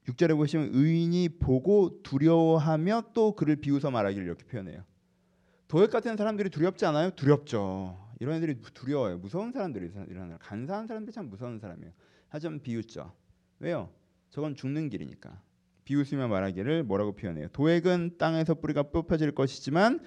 6절에 0.06 0.38
보시면 0.38 0.70
의인이 0.74 1.40
보고 1.40 2.04
두려워하며 2.04 3.06
또 3.16 3.36
그를 3.36 3.56
비웃어 3.56 3.90
말하기를 3.90 4.24
이렇게 4.28 4.46
표현해요. 4.46 4.84
도액 5.68 5.90
같은 5.90 6.16
사람들이 6.16 6.52
두렵지 6.52 6.86
않아요? 6.86 7.10
두렵죠. 7.16 8.14
이런 8.20 8.36
애들이 8.36 8.62
두려워요. 8.76 9.18
무서운 9.18 9.52
사람들이 9.52 9.90
이런 10.08 10.38
간사한 10.38 10.86
사람들이 10.86 11.12
참 11.16 11.30
무서운 11.30 11.58
사람이에요. 11.58 11.92
하지만 12.28 12.62
비웃죠. 12.62 13.12
왜요? 13.58 13.90
저건 14.30 14.54
죽는 14.54 14.92
길이니까. 14.92 15.49
비웃으며 15.90 16.28
말하기를 16.28 16.84
뭐라고 16.84 17.14
표현해요? 17.14 17.48
도액은 17.50 18.18
땅에서 18.20 18.54
뿌리가 18.54 18.84
뽑혀질 18.84 19.32
것이지만 19.32 20.00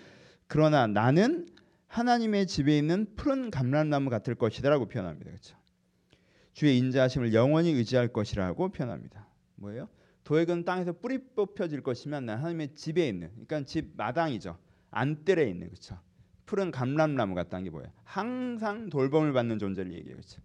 그러나 0.46 0.86
나는 0.86 1.48
하나님의 1.88 2.46
집에 2.46 2.78
있는 2.78 3.06
푸른 3.16 3.50
감람나무 3.50 4.08
같을 4.08 4.36
것이다라고 4.36 4.86
표현합니다. 4.86 5.28
그렇죠? 5.30 5.56
주의 6.52 6.78
인자하심을 6.78 7.34
영원히 7.34 7.70
의지할 7.70 8.08
것이라고 8.08 8.68
표현합니다. 8.70 9.26
뭐예요? 9.56 9.88
도액은 10.22 10.64
땅에서 10.64 10.92
뿌리 10.92 11.18
뽑혀질 11.18 11.82
것이면 11.82 12.26
나 12.26 12.36
하나님의 12.36 12.76
집에 12.76 13.08
있는 13.08 13.30
그러니까 13.30 13.64
집 13.64 13.96
마당이죠. 13.96 14.56
안뜰에 14.92 15.48
있는 15.48 15.66
그렇죠. 15.66 15.98
푸른 16.46 16.70
감람나무 16.70 17.34
같다는 17.34 17.64
게 17.64 17.70
뭐예요? 17.70 17.90
항상 18.04 18.88
돌봄을 18.88 19.32
받는 19.32 19.58
존재를 19.58 19.92
얘기해요. 19.94 20.14
그렇죠? 20.14 20.40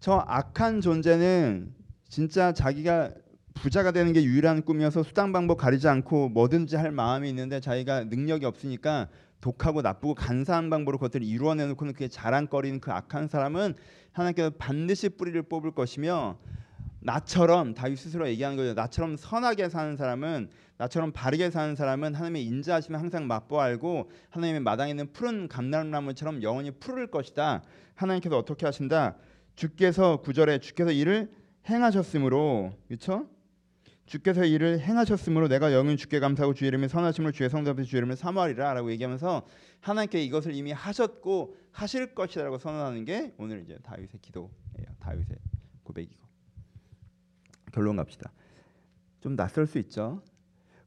저 0.00 0.24
악한 0.26 0.80
존재는 0.80 1.81
진짜 2.12 2.52
자기가 2.52 3.10
부자가 3.54 3.90
되는 3.90 4.12
게 4.12 4.22
유일한 4.22 4.66
꿈이어서 4.66 5.02
수단 5.02 5.32
방법 5.32 5.56
가리지 5.56 5.88
않고 5.88 6.28
뭐든지 6.28 6.76
할 6.76 6.92
마음이 6.92 7.26
있는데 7.30 7.58
자기가 7.58 8.04
능력이 8.04 8.44
없으니까 8.44 9.08
독하고 9.40 9.80
나쁘고 9.80 10.14
간사한 10.14 10.68
방법으로 10.68 10.98
그것들을 10.98 11.24
이루어내놓고는 11.24 11.94
그게 11.94 12.08
자랑거리는 12.08 12.80
그 12.80 12.92
악한 12.92 13.28
사람은 13.28 13.76
하나님께서 14.12 14.50
반드시 14.58 15.08
뿌리를 15.08 15.42
뽑을 15.44 15.70
것이며 15.70 16.36
나처럼 17.00 17.72
다윗 17.72 17.96
스스로 17.96 18.28
얘기하는 18.28 18.58
거죠. 18.58 18.74
나처럼 18.74 19.16
선하게 19.16 19.70
사는 19.70 19.96
사람은 19.96 20.50
나처럼 20.76 21.12
바르게 21.12 21.48
사는 21.48 21.74
사람은 21.74 22.14
하나님의 22.14 22.44
인자하심을 22.44 23.00
항상 23.00 23.26
맛보 23.26 23.58
알고 23.58 24.10
하나님의 24.28 24.60
마당에 24.60 24.90
있는 24.90 25.10
푸른 25.14 25.48
감람나무처럼 25.48 26.42
영원히 26.42 26.72
푸를 26.72 27.06
것이다. 27.06 27.62
하나님께서 27.94 28.36
어떻게 28.36 28.66
하신다? 28.66 29.16
주께서 29.56 30.18
구절에 30.18 30.58
주께서 30.58 30.92
이를 30.92 31.30
행하셨으므로 31.68 32.72
그렇죠? 32.88 33.28
주께서 34.06 34.44
이를 34.44 34.80
행하셨으므로 34.80 35.48
내가 35.48 35.72
영은 35.72 35.96
주께 35.96 36.20
감사하고 36.20 36.54
주의 36.54 36.68
이름의 36.68 36.88
선하심을 36.88 37.32
주의 37.32 37.48
성도 37.48 37.70
앞에 37.70 37.84
주의 37.84 37.98
이름을 37.98 38.16
사모하리라라고 38.16 38.90
얘기하면서 38.92 39.46
하나님께 39.80 40.22
이것을 40.24 40.54
이미 40.54 40.72
하셨고 40.72 41.56
하실 41.70 42.14
것이라고 42.14 42.58
선언하는 42.58 43.04
게 43.04 43.32
오늘 43.38 43.62
이제 43.62 43.78
다윗의 43.82 44.20
기도예요. 44.20 44.50
다윗의 45.00 45.38
고백이고 45.84 46.22
결론 47.72 47.96
갑시다. 47.96 48.32
좀 49.20 49.36
낯설 49.36 49.66
수 49.66 49.78
있죠. 49.78 50.22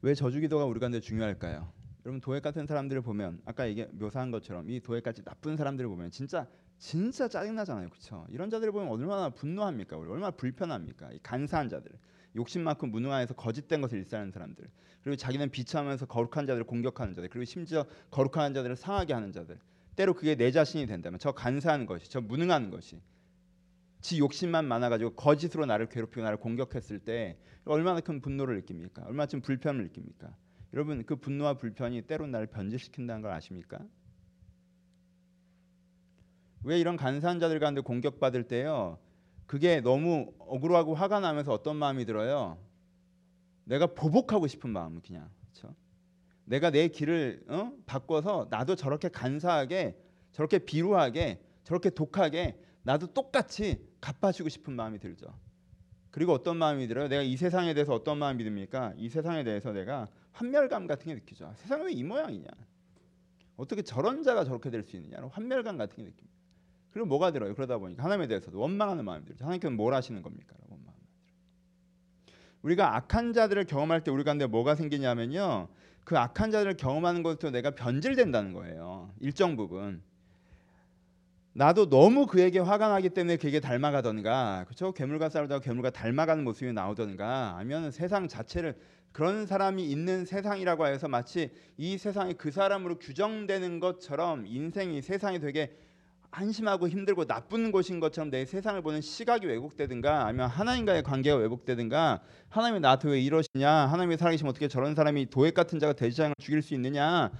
왜 0.01 0.13
저주 0.13 0.39
기도가 0.39 0.65
우리 0.65 0.79
가운데 0.79 0.99
중요할까요? 0.99 1.71
여러분 2.05 2.21
도액 2.21 2.43
같은 2.43 2.67
사람들을 2.67 3.01
보면 3.01 3.41
아까 3.45 3.67
얘기 3.67 3.85
묘사한 3.93 4.29
것처럼 4.29 4.69
이 4.69 4.79
도액 4.79 5.03
같이 5.03 5.23
나쁜 5.23 5.57
사람들을 5.57 5.89
보면 5.89 6.11
진짜 6.11 6.47
진짜 6.77 7.27
짜증 7.27 7.55
나잖아요, 7.55 7.89
그렇죠? 7.89 8.25
이런 8.29 8.49
자들을 8.49 8.71
보면 8.71 8.89
얼마나 8.89 9.29
분노합니까? 9.29 9.97
우리 9.97 10.09
얼마나 10.09 10.31
불편합니까? 10.31 11.11
이 11.11 11.19
간사한 11.23 11.69
자들. 11.69 11.91
욕심 12.35 12.63
많고 12.63 12.87
무능하여서 12.87 13.33
거짓된 13.35 13.81
것을 13.81 13.99
일사하는 13.99 14.31
사람들 14.31 14.67
그리고 15.03 15.15
자기는 15.15 15.49
비참하면서 15.51 16.05
거룩한 16.07 16.45
자들을 16.47 16.65
공격하는 16.65 17.13
자들 17.13 17.29
그리고 17.29 17.45
심지어 17.45 17.85
거룩한 18.11 18.53
자들을 18.53 18.75
상하게 18.75 19.13
하는 19.13 19.31
자들 19.31 19.57
때로 19.95 20.13
그게 20.13 20.35
내 20.35 20.51
자신이 20.51 20.85
된다면 20.85 21.19
저 21.19 21.31
간사한 21.31 21.85
것이 21.85 22.09
저 22.09 22.19
무능한 22.21 22.69
것이 22.69 23.01
지 24.01 24.19
욕심만 24.19 24.65
많아가지고 24.65 25.15
거짓으로 25.15 25.65
나를 25.65 25.87
괴롭히고 25.87 26.21
나를 26.21 26.37
공격했을 26.37 26.99
때 26.99 27.39
얼마나 27.63 28.01
큰 28.01 28.21
분노를 28.21 28.55
느낍니까? 28.57 29.03
얼마나 29.05 29.25
큰 29.25 29.41
불편을 29.41 29.83
느낍니까? 29.83 30.35
여러분 30.73 31.03
그 31.05 31.15
분노와 31.15 31.55
불편이 31.55 32.03
때로 32.03 32.27
나를 32.27 32.47
변질시킨다는 32.47 33.21
걸 33.21 33.31
아십니까? 33.31 33.79
왜 36.65 36.79
이런 36.79 36.97
간사한 36.97 37.39
자들 37.39 37.59
가운데 37.59 37.81
공격받을 37.81 38.47
때요 38.47 38.97
그게 39.45 39.81
너무 39.81 40.33
억울하고 40.39 40.95
화가 40.95 41.19
나면서 41.19 41.53
어떤 41.53 41.75
마음이 41.75 42.05
들어요? 42.05 42.57
내가 43.65 43.85
보복하고 43.85 44.47
싶은 44.47 44.71
마음 44.71 44.99
그냥 44.99 45.29
그렇죠? 45.41 45.75
내가 46.45 46.71
내 46.71 46.87
길을 46.87 47.45
어? 47.47 47.71
바꿔서 47.85 48.47
나도 48.49 48.75
저렇게 48.75 49.09
간사하게 49.09 49.95
저렇게 50.31 50.57
비루하게 50.57 51.39
저렇게 51.63 51.91
독하게 51.91 52.59
나도 52.81 53.07
똑같이 53.13 53.87
갚아주고 54.01 54.49
싶은 54.49 54.73
마음이 54.73 54.99
들죠. 54.99 55.27
그리고 56.11 56.33
어떤 56.33 56.57
마음이 56.57 56.87
들어요? 56.87 57.07
내가 57.07 57.21
이 57.21 57.37
세상에 57.37 57.73
대해서 57.73 57.93
어떤 57.93 58.17
마음이 58.17 58.43
듭니까? 58.43 58.93
이 58.97 59.09
세상에 59.09 59.43
대해서 59.43 59.71
내가 59.71 60.07
환멸감 60.31 60.87
같은 60.87 61.05
게 61.07 61.13
느끼죠. 61.15 61.51
세상이 61.57 61.83
왜이 61.85 62.03
모양이냐? 62.03 62.47
어떻게 63.57 63.81
저런 63.81 64.23
자가 64.23 64.43
저렇게 64.45 64.69
될 64.69 64.83
수 64.83 64.95
있느냐? 64.97 65.27
환멸감 65.31 65.77
같은 65.77 65.97
게 65.97 66.03
느낍니다. 66.03 66.34
그리고 66.95 67.07
뭐가 67.07 67.31
들어요? 67.31 67.53
그러다 67.53 67.77
보니까 67.77 68.05
하나님에 68.05 68.25
대해서도 68.27 68.57
원망하는 68.57 69.03
마음이 69.03 69.25
들죠. 69.25 69.43
하나님께서 69.43 69.73
뭘 69.73 69.93
하시는 69.93 70.21
겁니까? 70.21 70.55
우리가 72.61 72.95
악한 72.95 73.33
자들을 73.33 73.65
경험할 73.65 74.05
때 74.05 74.11
우리 74.11 74.23
가운데 74.23 74.47
뭐가 74.47 74.75
생기냐면요. 74.75 75.67
그 76.05 76.17
악한 76.17 76.51
자들을 76.51 76.77
경험하는 76.77 77.21
것도 77.21 77.51
내가 77.51 77.71
변질된다는 77.71 78.53
거예요. 78.53 79.11
일정 79.19 79.57
부분. 79.57 80.01
나도 81.51 81.89
너무 81.89 82.27
그에게 82.27 82.59
화가 82.59 82.87
나기 82.87 83.09
때문에 83.09 83.35
그에게 83.35 83.59
닮아가던가 83.59 84.63
그렇죠 84.65 84.93
괴물과 84.93 85.27
싸우다가 85.27 85.59
괴물과 85.59 85.89
닮아가는 85.89 86.45
모습이 86.45 86.71
나오던가 86.71 87.55
아니면 87.57 87.91
세상 87.91 88.29
자체를 88.29 88.77
그런 89.11 89.45
사람이 89.45 89.83
있는 89.83 90.23
세상이라고 90.23 90.87
해서 90.87 91.09
마치 91.09 91.51
이 91.77 91.97
세상이 91.97 92.35
그 92.35 92.51
사람으로 92.51 92.99
규정되는 92.99 93.81
것처럼 93.81 94.47
인생이 94.47 95.01
세상이 95.01 95.39
되게 95.39 95.75
한심하고 96.35 96.89
힘들고 96.89 97.25
나쁜 97.25 97.71
곳인 97.71 98.01
것처럼 98.01 98.29
내 98.29 98.43
세상을 98.43 98.81
보는 98.81 98.99
시각이 98.99 99.47
왜곡되든가 99.47 100.25
아니면 100.25 100.49
하나님과의 100.49 101.03
관계가 101.03 101.37
왜곡되든가 101.37 102.21
하나님이 102.49 102.81
나한테 102.81 103.09
왜 103.09 103.21
이러시냐 103.21 103.71
하나님이 103.71 104.17
살아계시면 104.17 104.49
어떻게 104.49 104.67
저런 104.67 104.95
사람이 104.95 105.29
도액 105.29 105.53
같은 105.53 105.79
자가 105.79 105.93
대지장을 105.93 106.33
죽일 106.39 106.61
수 106.61 106.73
있느냐 106.73 107.31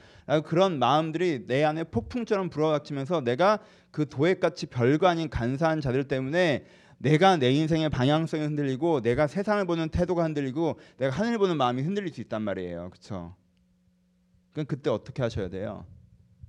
그런 0.45 0.79
마음들이 0.79 1.45
내 1.45 1.65
안에 1.65 1.83
폭풍처럼 1.83 2.49
불어닥치면서 2.49 3.21
내가 3.21 3.59
그 3.91 4.07
도액같이 4.07 4.67
별거 4.67 5.07
아닌 5.07 5.29
간사한 5.29 5.81
자들 5.81 6.07
때문에 6.07 6.65
내가 6.97 7.35
내 7.35 7.51
인생의 7.51 7.89
방향성이 7.89 8.43
흔들리고 8.43 9.01
내가 9.01 9.27
세상을 9.27 9.65
보는 9.65 9.89
태도가 9.89 10.23
흔들리고 10.23 10.79
내가 10.97 11.13
하늘을 11.13 11.37
보는 11.37 11.57
마음이 11.57 11.81
흔들릴 11.81 12.13
수 12.13 12.21
있단 12.21 12.41
말이에요. 12.41 12.89
그렇죠 12.91 13.35
그럼 14.53 14.65
그때 14.67 14.89
어떻게 14.89 15.21
하셔야 15.21 15.49
돼요? 15.49 15.85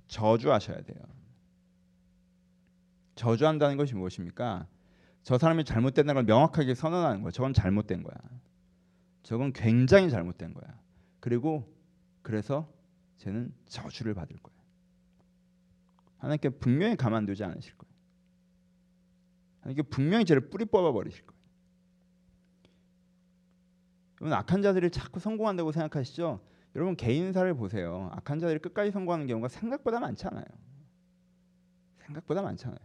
저주하셔야 0.07 0.81
돼요 0.83 1.17
저주한다는 3.17 3.75
것이 3.75 3.95
무엇입니까? 3.95 4.67
저 5.23 5.37
사람이 5.37 5.65
잘못된다는 5.65 6.13
걸 6.13 6.23
명확하게 6.23 6.73
선언하는 6.73 7.21
거야. 7.21 7.31
저건 7.31 7.53
잘못된 7.53 8.03
거야. 8.03 8.15
저건 9.23 9.51
굉장히 9.51 10.09
잘못된 10.09 10.53
거야. 10.53 10.79
그리고 11.19 11.75
그래서 12.21 12.71
쟤는 13.17 13.53
저주를 13.65 14.13
받을 14.13 14.37
거야. 14.37 14.55
하나님께 16.19 16.49
분명히 16.49 16.95
가만두지 16.95 17.43
않으실 17.43 17.75
거예요. 17.77 17.93
하나님께 19.61 19.81
분명히 19.89 20.23
쟤를 20.23 20.49
뿌리 20.49 20.63
뽑아 20.63 20.93
버리실 20.93 21.25
거예요. 21.25 21.37
여러분 24.21 24.37
악한 24.37 24.61
자들이 24.61 24.89
자꾸 24.89 25.19
성공한다고 25.19 25.71
생각하시죠? 25.71 26.39
여러분 26.75 26.95
개인사를 26.95 27.53
보세요. 27.55 28.09
악한 28.13 28.39
자들이 28.39 28.59
끝까지 28.59 28.91
성공하는 28.91 29.27
경우가 29.27 29.49
생각보다 29.49 29.99
많잖아요. 29.99 30.45
생각보다 31.97 32.41
많잖아요. 32.41 32.79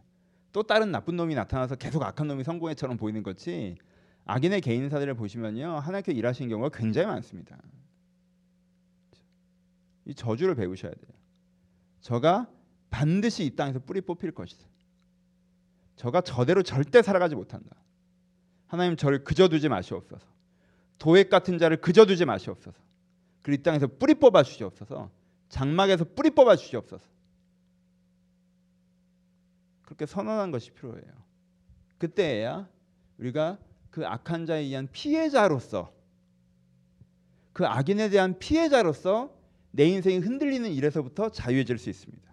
또 0.52 0.62
다른 0.62 0.92
나쁜 0.92 1.16
놈이 1.16 1.34
나타나서 1.34 1.76
계속 1.76 2.02
악한 2.02 2.28
놈이 2.28 2.44
성공해처럼 2.44 2.96
보이는 2.96 3.22
것이 3.22 3.76
악인의 4.24 4.60
개인사들을 4.60 5.14
보시면요 5.14 5.78
하나님께 5.78 6.12
일하시는 6.12 6.48
경우가 6.48 6.76
굉장히 6.76 7.06
많습니다. 7.06 7.58
이 10.04 10.14
저주를 10.14 10.54
배우셔야 10.54 10.92
돼요. 10.92 11.12
저가 12.00 12.48
반드시 12.90 13.44
이 13.44 13.56
땅에서 13.56 13.78
뿌리 13.78 14.00
뽑힐 14.00 14.32
것이다. 14.32 14.66
저가 15.96 16.20
저대로 16.20 16.62
절대 16.62 17.00
살아가지 17.02 17.34
못한다. 17.34 17.76
하나님 18.66 18.96
저를 18.96 19.24
그저 19.24 19.48
두지 19.48 19.68
마시옵소서. 19.68 20.26
도액 20.98 21.30
같은 21.30 21.58
자를 21.58 21.80
그저 21.80 22.06
두지 22.06 22.24
마시옵소서. 22.24 22.76
그리고 23.42 23.60
이 23.60 23.62
땅에서 23.62 23.86
뿌리 23.86 24.14
뽑아 24.14 24.42
주시옵소서. 24.42 25.10
장막에서 25.48 26.04
뿌리 26.16 26.30
뽑아 26.30 26.56
주시옵소서. 26.56 27.04
그렇게 29.92 30.06
선언한 30.06 30.50
것이 30.50 30.70
필요해요. 30.70 31.04
그때야 31.98 32.68
우리가 33.18 33.58
그 33.90 34.06
악한 34.06 34.46
자에 34.46 34.60
의한 34.60 34.88
피해자로서 34.90 35.92
그 37.52 37.66
악인에 37.66 38.08
대한 38.08 38.38
피해자로서 38.38 39.36
내 39.70 39.84
인생이 39.86 40.18
흔들리는 40.18 40.70
일에서부터 40.70 41.30
자유해질 41.30 41.76
수 41.76 41.90
있습니다. 41.90 42.32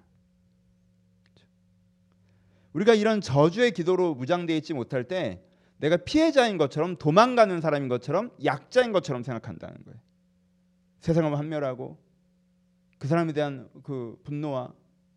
우리가 2.72 2.94
이런 2.94 3.20
저주의 3.20 3.72
기도로 3.72 4.16
무장되어 4.16 4.56
있지 4.56 4.74
못할 4.74 5.04
때 5.04 5.44
내가 5.78 5.98
피해자인 5.98 6.58
것처럼 6.58 6.96
도망가는 6.96 7.60
사람인 7.60 7.90
것처럼 7.90 8.32
약자인 8.44 8.94
것처럼 8.94 9.24
생각한다는 9.24 9.84
거예요. 9.84 10.00
세상을 11.00 11.38
한멸하고 11.38 11.98
그 13.00 13.08
사람에 13.08 13.34
대한 13.34 13.70
그 13.84 14.18
분노와 14.24 14.74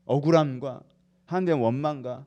억울함과 0.06 0.82
하나님에 1.26 1.52
원망과 1.52 2.26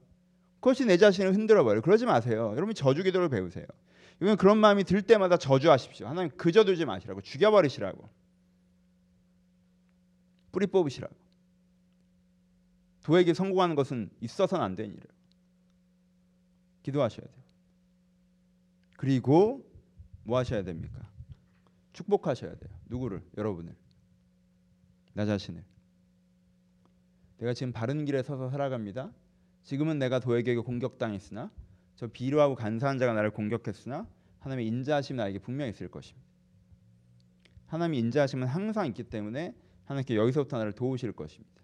그것이 0.65 0.84
내 0.84 0.98
자신을 0.98 1.36
흔들어 1.36 1.63
버려요. 1.63 1.84
그러지 1.84 2.07
마세요. 2.07 2.51
여러분 2.55 2.74
저주 2.74 3.03
기도를 3.03 3.29
배우세요. 3.29 3.67
여러분 4.19 4.36
그런 4.36 4.57
마음이 4.57 4.84
들 4.84 5.03
때마다 5.03 5.38
저주하십시오. 5.38 6.07
하나님 6.07 6.31
그저 6.38 6.63
두지 6.63 6.85
마시라고 6.85 7.22
죽여 7.22 7.51
버리시라고. 7.51 8.09
뿌리 10.51 10.66
뽑으시라고. 10.66 11.16
도에게 13.03 13.35
성공하는 13.35 13.75
것은 13.75 14.09
있어서는 14.22 14.66
안 14.66 14.74
되는 14.74 14.90
일이에요. 14.90 15.05
기도하셔야 16.81 17.27
돼요. 17.27 17.44
그리고 18.98 19.72
뭐 20.24 20.40
하셔야 20.40 20.63
됩니까? 20.63 21.07
축복하셔야 21.94 22.55
돼요. 22.55 22.74
누구를? 22.87 23.22
여러분을. 23.37 23.75
나 25.13 25.27
자신을. 25.27 25.63
내가 27.37 27.53
지금 27.53 27.72
바른 27.72 28.03
길에 28.03 28.24
서서 28.24 28.50
살아갑니다. 28.50 29.11
지금은 29.66 30.00
내가 30.00 30.20
도에게 30.20 30.56
공격당했으나 30.56 31.51
저 31.96 32.08
비루하고 32.08 32.56
간사한 32.56 32.98
자가 33.00 33.14
나를 33.14 33.32
공격했으나 33.32 34.08
하나님의 34.40 34.68
인자하심이 34.68 35.18
나에게 35.18 35.40
분명히 35.40 35.72
있을 35.72 35.90
것입니다. 35.90 36.25
하나님의 37.68 38.00
인자하심은 38.00 38.48
항상 38.48 38.86
있기 38.88 39.04
때문에 39.04 39.56
하나님께 39.86 40.16
여기서부터 40.16 40.58
나를 40.60 40.72
도우실 40.74 41.14
것입니다. 41.14 41.62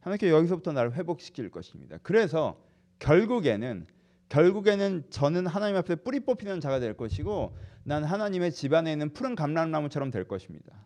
하나님께 0.00 0.30
여기서부터 0.30 0.72
나를 0.72 0.94
회복시킬 0.94 1.50
것입니다. 1.50 1.98
그래서 2.02 2.62
결국에는 3.00 3.86
결국에는 4.28 5.04
저는 5.10 5.46
하나님 5.46 5.76
앞에 5.76 5.96
뿌리 5.96 6.20
뽑히는 6.20 6.60
자가 6.60 6.78
될 6.78 6.96
것이고 6.96 7.56
난 7.82 8.04
하나님의 8.04 8.52
집안에 8.52 8.92
있는 8.92 9.12
푸른 9.12 9.34
감람나무처럼 9.34 10.10
될 10.10 10.26
것입니다. 10.26 10.84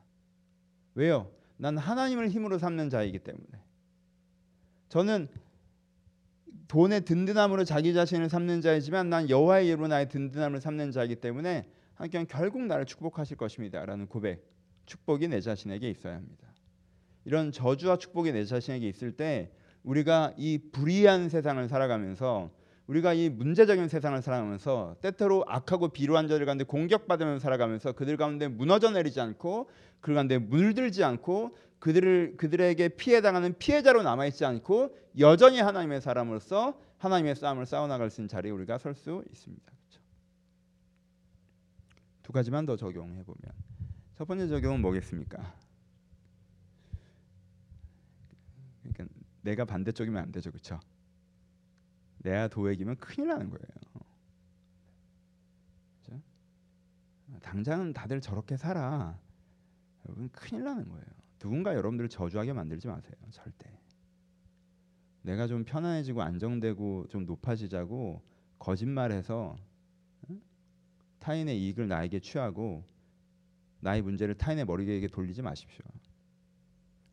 왜요? 0.94 1.30
난 1.56 1.76
하나님을 1.76 2.30
힘으로 2.30 2.58
삼는 2.58 2.88
자이기 2.88 3.18
때문에. 3.18 3.46
저는 4.88 5.28
돈의 6.70 7.00
든든함으로 7.00 7.64
자기 7.64 7.92
자신을 7.92 8.28
삼는 8.28 8.60
자이지만 8.60 9.10
난 9.10 9.28
여호와의 9.28 9.66
이름으로 9.66 9.88
나의 9.88 10.08
든든함을 10.08 10.60
삼는 10.60 10.92
자이기 10.92 11.16
때문에 11.16 11.66
하나님께는 11.94 12.28
결국 12.28 12.62
나를 12.62 12.84
축복하실 12.84 13.38
것입니다라는 13.38 14.06
고백, 14.06 14.48
축복이 14.86 15.26
내 15.26 15.40
자신에게 15.40 15.90
있어야 15.90 16.14
합니다. 16.14 16.46
이런 17.24 17.50
저주와 17.50 17.96
축복이 17.96 18.30
내 18.30 18.44
자신에게 18.44 18.88
있을 18.88 19.10
때 19.10 19.50
우리가 19.82 20.32
이 20.36 20.60
불의한 20.70 21.28
세상을 21.28 21.66
살아가면서 21.68 22.52
우리가 22.86 23.14
이 23.14 23.30
문제적인 23.30 23.88
세상을 23.88 24.22
살아가면서 24.22 24.94
때때로 25.00 25.44
악하고 25.48 25.88
비루한 25.88 26.28
자들 26.28 26.46
가운데 26.46 26.62
공격받으면서 26.62 27.42
살아가면서 27.42 27.92
그들 27.92 28.16
가운데 28.16 28.46
무너져 28.46 28.92
내리지 28.92 29.20
않고 29.20 29.68
그들 29.98 30.14
가운데 30.14 30.38
물들지 30.38 31.02
않고 31.02 31.56
그들을 31.80 32.36
그들에게 32.36 32.88
피해 32.90 33.20
당하는 33.20 33.56
피해자로 33.58 34.02
남아 34.02 34.26
있지 34.26 34.44
않고 34.44 34.96
여전히 35.18 35.60
하나님의 35.60 36.00
사람으로서 36.00 36.78
하나님의 36.98 37.34
싸움을 37.34 37.66
싸워 37.66 37.86
나갈 37.88 38.10
수 38.10 38.20
있는 38.20 38.28
자리에 38.28 38.52
우리가 38.52 38.78
설 38.78 38.94
수 38.94 39.24
있습니다. 39.30 39.64
그렇죠? 39.64 40.02
두 42.22 42.32
가지만 42.32 42.66
더 42.66 42.76
적용해 42.76 43.24
보면 43.24 43.40
첫 44.14 44.28
번째 44.28 44.46
적용은 44.48 44.82
뭐겠습니까? 44.82 45.54
그러니까 48.82 49.06
내가 49.40 49.64
반대쪽이면 49.64 50.22
안 50.22 50.30
되죠, 50.30 50.50
그렇죠? 50.50 50.78
내가 52.18 52.48
도액이면 52.48 52.96
큰일 52.96 53.28
나는 53.28 53.48
거예요. 53.48 53.64
그렇죠? 56.04 56.22
당장은 57.40 57.94
다들 57.94 58.20
저렇게 58.20 58.58
살아. 58.58 59.18
여러분 60.04 60.28
큰일 60.28 60.64
나는 60.64 60.86
거예요. 60.86 61.19
누군가 61.40 61.74
여러분들을 61.74 62.08
저주하게 62.08 62.52
만들지 62.52 62.86
마세요. 62.86 63.14
절대. 63.30 63.68
내가 65.22 65.46
좀 65.46 65.64
편안해지고 65.64 66.22
안정되고 66.22 67.08
좀 67.08 67.24
높아지자고 67.26 68.22
거짓말해서 68.58 69.56
타인의 71.18 71.60
이익을 71.62 71.88
나에게 71.88 72.20
취하고 72.20 72.84
나의 73.80 74.02
문제를 74.02 74.34
타인의 74.34 74.66
머리에 74.66 75.06
돌리지 75.08 75.42
마십시오. 75.42 75.84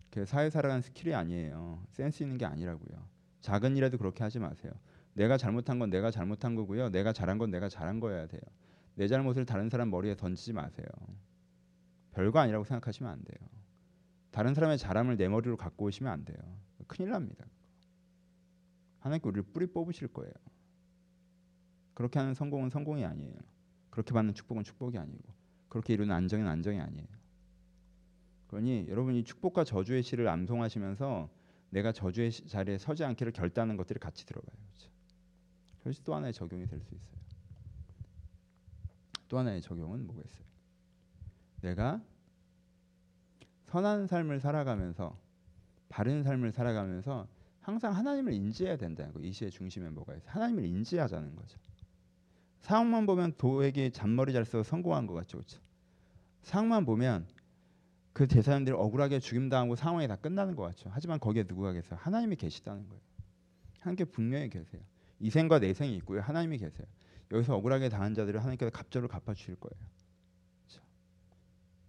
그 0.09 0.25
사회 0.25 0.49
살아가는 0.49 0.81
스킬이 0.81 1.13
아니에요. 1.13 1.83
센스 1.89 2.23
있는 2.23 2.37
게 2.37 2.45
아니라고요. 2.45 3.07
작은 3.41 3.77
일에도 3.77 3.97
그렇게 3.97 4.23
하지 4.23 4.39
마세요. 4.39 4.71
내가 5.13 5.37
잘못한 5.37 5.79
건 5.79 5.89
내가 5.89 6.11
잘못한 6.11 6.55
거고요. 6.55 6.89
내가 6.89 7.13
잘한 7.13 7.37
건 7.37 7.49
내가 7.49 7.69
잘한 7.69 7.99
거여야 7.99 8.27
돼요. 8.27 8.41
내 8.95 9.07
잘못을 9.07 9.45
다른 9.45 9.69
사람 9.69 9.89
머리에 9.89 10.15
던지지 10.15 10.53
마세요. 10.53 10.87
별거 12.11 12.39
아니라고 12.39 12.65
생각하시면 12.65 13.11
안 13.11 13.23
돼요. 13.23 13.56
다른 14.37 14.53
사람의 14.53 14.77
자랑을 14.77 15.17
내 15.17 15.27
머리로 15.27 15.57
갖고 15.57 15.85
오시면 15.85 16.13
안 16.13 16.23
돼요. 16.23 16.37
큰일 16.85 17.09
납니다. 17.09 17.43
하나님께 18.99 19.27
우리를 19.29 19.51
뿌리 19.51 19.65
뽑으실 19.65 20.09
거예요. 20.09 20.31
그렇게 21.95 22.19
하는 22.19 22.35
성공은 22.35 22.69
성공이 22.69 23.03
아니에요. 23.03 23.33
그렇게 23.89 24.13
받는 24.13 24.35
축복은 24.35 24.63
축복이 24.63 24.95
아니고 24.99 25.23
그렇게 25.69 25.93
이루는 25.93 26.13
안정은 26.13 26.47
안정이 26.47 26.79
아니에요. 26.79 27.07
그러니 28.45 28.85
여러분이 28.87 29.23
축복과 29.23 29.63
저주의 29.63 30.03
시를 30.03 30.27
암송하시면서 30.27 31.31
내가 31.71 31.91
저주의 31.91 32.31
자리에 32.31 32.77
서지 32.77 33.05
않기를 33.05 33.31
결단하는 33.31 33.75
것들이 33.75 33.99
같이 33.99 34.23
들어가요. 34.27 34.55
그렇죠? 34.67 34.91
그것이 35.79 36.03
또 36.03 36.13
하나의 36.13 36.31
적용이 36.33 36.67
될 36.67 36.79
수 36.79 36.93
있어요. 36.93 37.17
또 39.29 39.39
하나의 39.39 39.63
적용은 39.63 40.05
뭐겠어요? 40.05 40.45
내가 41.61 42.03
선한 43.67 44.07
삶을 44.07 44.39
살아가면서 44.39 45.17
바른 45.89 46.23
삶을 46.23 46.51
살아가면서 46.51 47.27
항상 47.61 47.95
하나님을 47.95 48.33
인지해야 48.33 48.77
된다는 48.77 49.13
거. 49.13 49.19
이 49.19 49.31
시의 49.31 49.51
중심에 49.51 49.89
뭐가 49.89 50.15
있어요? 50.15 50.31
하나님을 50.31 50.65
인지하자는 50.65 51.35
거죠. 51.35 51.57
상황만 52.61 53.05
보면 53.05 53.33
도에게 53.37 53.89
잔머리 53.91 54.33
잘 54.33 54.45
써서 54.45 54.63
성공한 54.63 55.05
것 55.05 55.13
같죠, 55.13 55.37
그렇죠? 55.37 55.59
상황만 56.43 56.85
보면 56.85 57.27
그 58.13 58.27
대사님들이 58.27 58.75
억울하게 58.75 59.19
죽임당하고 59.19 59.75
상황이 59.75 60.07
다 60.07 60.15
끝나는 60.15 60.55
것 60.55 60.63
같죠. 60.63 60.89
하지만 60.91 61.19
거기에 61.19 61.43
누구가 61.47 61.71
계세요? 61.73 61.99
하나님이 62.01 62.35
계시다는 62.37 62.87
거예요. 62.87 63.01
하나님께 63.79 64.05
분명히 64.05 64.49
계세요. 64.49 64.81
이 65.19 65.29
생과 65.29 65.59
내 65.59 65.73
생이 65.73 65.95
있고요. 65.97 66.21
하나님이 66.21 66.57
계세요. 66.57 66.87
여기서 67.31 67.55
억울하게 67.55 67.89
당한 67.89 68.13
자들을 68.13 68.39
하나님께서 68.39 68.71
갑절로 68.71 69.07
갚아주실 69.07 69.55
거예요. 69.57 69.87
그렇죠? 70.65 70.81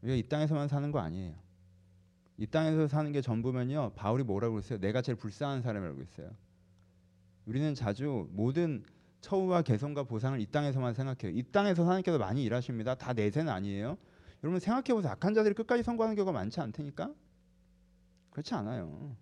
우리가 0.02 0.16
이 0.16 0.22
땅에서만 0.28 0.68
사는 0.68 0.90
거 0.90 0.98
아니에요. 0.98 1.34
이 2.38 2.46
땅에서 2.46 2.86
사는 2.86 3.10
게 3.12 3.20
전부면요. 3.20 3.92
바울이 3.94 4.22
뭐라고 4.22 4.54
그랬어요? 4.54 4.78
내가 4.78 5.02
제일 5.02 5.16
불쌍한 5.16 5.62
사람이라고 5.62 6.00
했어요. 6.00 6.30
우리는 7.46 7.74
자주 7.74 8.28
모든 8.32 8.84
처우와 9.20 9.62
개선과 9.62 10.04
보상을 10.04 10.40
이 10.40 10.46
땅에서만 10.46 10.94
생각해요. 10.94 11.36
이 11.36 11.42
땅에서 11.42 11.82
하나님께서 11.84 12.18
많이 12.18 12.44
일하십니다. 12.44 12.94
다 12.94 13.12
내세는 13.12 13.52
아니에요. 13.52 13.98
여러분 14.44 14.60
생각해 14.60 14.94
보세요. 14.94 15.12
악한 15.12 15.34
자들이 15.34 15.54
끝까지 15.54 15.82
성공하는 15.82 16.14
경우가 16.14 16.30
많지 16.32 16.60
않다니까? 16.60 17.12
그렇지 18.30 18.54
않아요. 18.54 19.16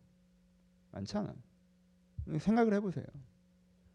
많지 0.90 1.16
않아요. 1.16 1.34
생각을 2.38 2.74
해보세요. 2.74 3.06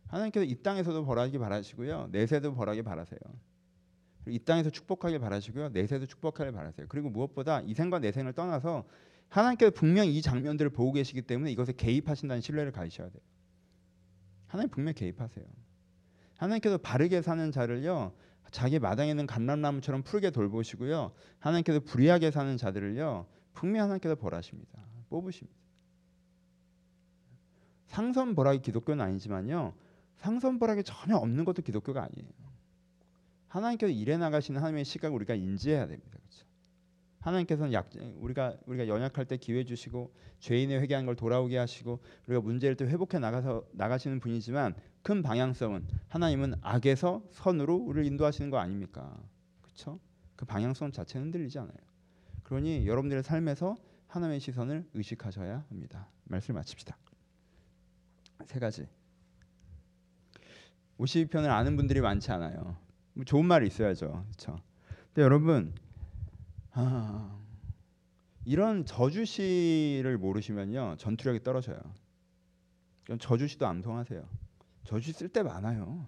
하나님께서 0.07 0.45
이 0.45 0.55
땅에서도 0.55 1.05
벌하기 1.05 1.37
바라시고요. 1.37 2.09
내세도 2.11 2.55
벌하기 2.55 2.81
바라세요. 2.81 3.19
이 4.27 4.39
땅에서 4.39 4.69
축복하길 4.69 5.19
바라시고요. 5.19 5.69
내세도 5.69 6.05
축복하길 6.07 6.53
바라세요. 6.53 6.87
그리고 6.89 7.09
무엇보다 7.09 7.61
이 7.61 7.73
생과 7.73 7.99
내 7.99 8.11
생을 8.11 8.33
떠나서 8.33 8.85
하나님께서 9.31 9.71
분명 9.71 10.07
이 10.07 10.21
장면들을 10.21 10.71
보고 10.71 10.91
계시기 10.91 11.21
때문에 11.21 11.51
이것에 11.51 11.71
개입하신다는 11.71 12.41
신뢰를 12.41 12.71
가지셔야 12.73 13.09
돼요. 13.09 13.21
하나님 14.45 14.69
분명 14.69 14.93
개입하세요. 14.93 15.45
하나님께서 16.35 16.77
바르게 16.77 17.21
사는 17.21 17.49
자를요. 17.51 18.13
자기 18.51 18.77
마당에 18.77 19.09
있는 19.09 19.25
감람나무처럼 19.25 20.03
푸르게 20.03 20.31
돌보시고요. 20.31 21.13
하나님께서 21.39 21.79
불의하게 21.79 22.31
사는 22.31 22.57
자들을요. 22.57 23.25
분명 23.53 23.83
하나님께서 23.83 24.15
벌하십니다. 24.15 24.85
뽑으십니다. 25.09 25.57
상선벌하기 27.87 28.61
기독교는 28.61 29.03
아니지만요. 29.03 29.73
상선벌하기 30.17 30.83
전혀 30.83 31.15
없는 31.15 31.45
것도 31.45 31.61
기독교가 31.61 32.01
아니에요. 32.03 32.29
하나님께서 33.47 33.91
일해 33.91 34.17
나가시는 34.17 34.59
하나님의 34.59 34.83
시각을 34.83 35.15
우리가 35.15 35.35
인지해야 35.35 35.87
됩니다. 35.87 36.17
그렇죠? 36.17 36.50
하나님께서는 37.21 37.71
약, 37.73 37.89
우리가 38.17 38.57
우리가 38.65 38.87
연약할 38.87 39.25
때 39.25 39.37
기회 39.37 39.63
주시고 39.63 40.13
죄인의 40.39 40.81
회개한 40.81 41.05
걸 41.05 41.15
돌아오게 41.15 41.57
하시고 41.57 41.99
우리가 42.27 42.41
문제를 42.41 42.75
또 42.75 42.87
회복해 42.87 43.19
나가서 43.19 43.65
나가시는 43.71 44.19
분이지만 44.19 44.75
큰 45.03 45.21
방향성은 45.21 45.87
하나님은 46.09 46.55
악에서 46.61 47.23
선으로 47.31 47.75
우리를 47.75 48.05
인도하시는 48.05 48.49
거 48.49 48.57
아닙니까? 48.57 49.17
그렇죠? 49.61 49.99
그 50.35 50.45
방향성 50.45 50.91
자체는 50.91 51.27
흔들리지 51.27 51.59
않아요. 51.59 51.77
그러니 52.43 52.87
여러분들의 52.87 53.23
삶에서 53.23 53.77
하나님의 54.07 54.39
시선을 54.39 54.89
의식하셔야 54.93 55.65
합니다. 55.69 56.07
말씀 56.25 56.55
마칩시다. 56.55 56.97
세 58.45 58.59
가지. 58.59 58.87
52편을 60.97 61.49
아는 61.49 61.75
분들이 61.75 62.01
많지 62.01 62.31
않아요. 62.31 62.77
뭐 63.13 63.23
좋은 63.25 63.45
말이 63.45 63.67
있어야죠. 63.67 64.25
그렇죠? 64.25 64.59
근데 65.07 65.21
여러분 65.21 65.73
아, 66.73 67.39
이런 68.45 68.85
저주시를 68.85 70.17
모르시면요 70.17 70.95
전투력이 70.97 71.43
떨어져요. 71.43 71.79
그럼 73.03 73.19
저주시도 73.19 73.65
암송하세요. 73.67 74.27
저주 74.83 75.11
쓸때 75.11 75.43
많아요. 75.43 76.07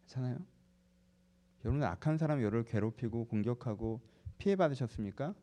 괜찮아요? 0.00 0.38
여러분 1.64 1.82
악한 1.82 2.18
사람 2.18 2.40
여러를 2.40 2.64
괴롭히고 2.64 3.26
공격하고 3.26 4.00
피해 4.38 4.56
받으셨습니까? 4.56 5.34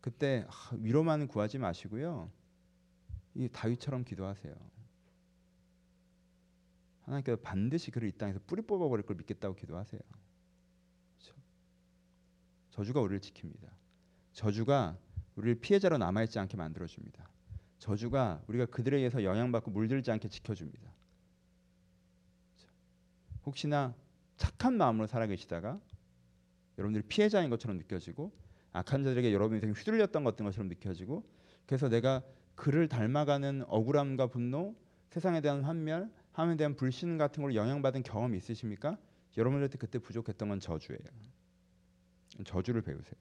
그때 0.00 0.46
아, 0.48 0.76
위로만 0.78 1.28
구하지 1.28 1.58
마시고요. 1.58 2.30
이 3.34 3.48
다윗처럼 3.48 4.04
기도하세요. 4.04 4.54
하나님께서 7.02 7.40
반드시 7.42 7.90
그를 7.90 8.08
이 8.08 8.12
땅에서 8.12 8.40
뿌리 8.46 8.62
뽑아버릴 8.62 9.04
걸 9.04 9.16
믿겠다고 9.16 9.54
기도하세요. 9.54 10.00
저주가 12.70 13.00
우리를 13.00 13.20
지킵니다. 13.20 13.68
저주가 14.32 14.96
우리를 15.36 15.60
피해자로 15.60 15.98
남아있지 15.98 16.38
않게 16.38 16.56
만들어줍니다. 16.56 17.28
저주가 17.78 18.42
우리가 18.46 18.66
그들에 18.66 18.98
의해서 18.98 19.24
영향받고 19.24 19.70
물들지 19.70 20.10
않게 20.10 20.28
지켜줍니다. 20.28 20.92
혹시나 23.46 23.94
착한 24.36 24.76
마음으로 24.76 25.06
살아계시다가 25.06 25.80
여러분들이 26.78 27.04
피해자인 27.08 27.50
것처럼 27.50 27.76
느껴지고 27.78 28.32
악한 28.72 29.04
자들에게 29.04 29.32
여러분이 29.32 29.60
휘둘렸던 29.72 30.24
것처럼 30.24 30.68
느껴지고 30.68 31.24
그래서 31.66 31.88
내가 31.88 32.22
그를 32.54 32.88
닮아가는 32.88 33.64
억울함과 33.66 34.28
분노, 34.28 34.74
세상에 35.08 35.40
대한 35.40 35.64
환멸, 35.64 36.10
하나님에 36.32 36.56
대한 36.56 36.76
불신 36.76 37.18
같은 37.18 37.42
걸 37.42 37.54
영향받은 37.54 38.02
경험이 38.02 38.38
있으십니까? 38.38 38.98
여러분들한테 39.36 39.78
그때 39.78 39.98
부족했던 39.98 40.48
건 40.48 40.60
저주예요. 40.60 41.00
저주를 42.44 42.82
배우세요. 42.82 43.14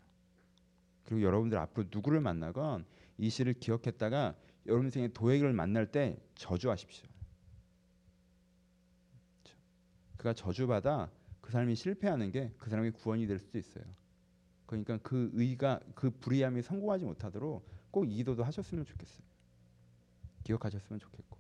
그리고 1.06 1.24
여러분들 1.24 1.58
앞으로 1.58 1.88
누구를 1.92 2.22
만나건 2.22 2.86
이 3.18 3.30
시를 3.30 3.54
기억했다가 3.54 4.36
여러분 4.68 4.86
인생의 4.86 5.14
도액을 5.14 5.54
만날 5.54 5.92
때 5.92 6.18
저주하십시오. 6.36 7.08
그가 10.18 10.34
저주받아 10.34 11.10
그 11.42 11.52
사람이 11.52 11.76
실패하는 11.76 12.32
게 12.32 12.52
그 12.60 12.70
사람의 12.70 12.92
구원이 12.92 13.26
될 13.26 13.40
수도 13.40 13.58
있어요. 13.58 13.84
그러니까 14.66 14.98
그 14.98 15.32
의가 15.34 15.80
그 15.96 16.12
불의함이 16.12 16.62
성공하지 16.62 17.06
못하도록 17.06 17.68
꼭 17.90 18.06
이도도 18.06 18.44
하셨으면 18.44 18.86
좋겠어요. 18.86 19.26
기억하셨으면 20.44 21.00
좋겠고. 21.00 21.38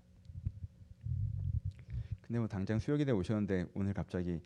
근데 2.22 2.40
뭐 2.40 2.48
당장 2.48 2.80
수요기대 2.80 3.12
오셨는데 3.12 3.68
오늘 3.76 3.94
갑자기 3.94 4.42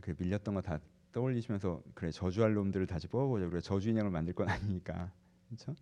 그 0.00 0.14
밀렸던 0.18 0.54
거 0.54 0.60
다 0.60 0.78
떠올리시면서 1.16 1.82
그래 1.94 2.10
저주할 2.10 2.52
놈들을 2.52 2.86
다시 2.86 3.08
뽑아보자 3.08 3.48
그래 3.48 3.60
저주 3.62 3.88
인형을 3.88 4.10
만들 4.10 4.34
건 4.34 4.50
아니니까 4.50 5.10
그렇죠? 5.46 5.74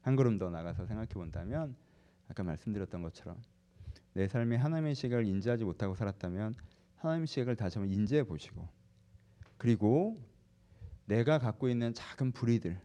한 0.00 0.16
걸음 0.16 0.38
더 0.38 0.48
나가서 0.48 0.86
생각해 0.86 1.08
본다면 1.08 1.76
아까 2.28 2.42
말씀드렸던 2.42 3.02
것처럼 3.02 3.36
내 4.14 4.26
삶에 4.26 4.56
하나님의 4.56 4.94
시각을 4.94 5.26
인지하지 5.26 5.64
못하고 5.64 5.94
살았다면 5.94 6.56
하나님의 6.96 7.26
시각을 7.26 7.56
다시 7.56 7.78
한번 7.78 7.94
인지해 7.94 8.24
보시고 8.24 8.66
그리고 9.58 10.18
내가 11.04 11.38
갖고 11.38 11.68
있는 11.68 11.92
작은 11.92 12.32
불의들 12.32 12.80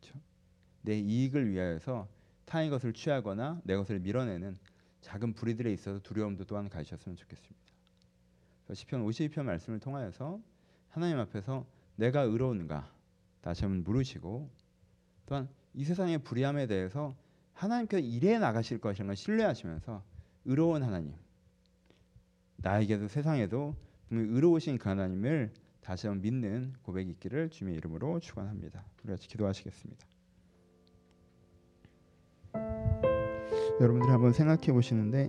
그렇죠? 0.00 0.20
내 0.82 0.98
이익을 0.98 1.50
위하여서 1.50 2.08
타의 2.44 2.68
것을 2.68 2.92
취하거나 2.92 3.62
내 3.64 3.74
것을 3.74 4.00
밀어내는 4.00 4.58
작은 5.00 5.32
불의들에 5.32 5.72
있어서 5.72 6.00
두려움도 6.00 6.44
또한 6.44 6.68
가지셨으면 6.68 7.16
좋겠습니다. 7.16 7.64
시편 8.72 9.04
52편 9.04 9.44
말씀을 9.44 9.80
통하여서 9.80 10.40
하나님 10.94 11.18
앞에서 11.18 11.66
내가 11.96 12.20
의로운가 12.20 12.88
다시 13.40 13.64
한번 13.64 13.82
물으시고 13.82 14.48
또한 15.26 15.48
이 15.72 15.84
세상의 15.84 16.18
불의함에 16.18 16.68
대해서 16.68 17.16
하나님께서 17.52 18.00
일해 18.00 18.38
나가실 18.38 18.78
것이라는 18.78 19.08
걸 19.08 19.16
신뢰하시면서 19.16 20.04
의로운 20.44 20.84
하나님 20.84 21.12
나에게도 22.58 23.08
세상에도 23.08 23.74
의로우신 24.10 24.78
그 24.78 24.88
하나님을 24.88 25.52
다시 25.80 26.06
한번 26.06 26.22
믿는 26.22 26.74
고백이 26.82 27.10
있기를 27.10 27.50
주님의 27.50 27.76
이름으로 27.78 28.20
축원합니다. 28.20 28.84
우리 29.02 29.10
같이 29.10 29.26
기도하시겠습니다. 29.26 30.06
여러분들 33.80 34.10
한번 34.12 34.32
생각해 34.32 34.72
보시는데 34.72 35.28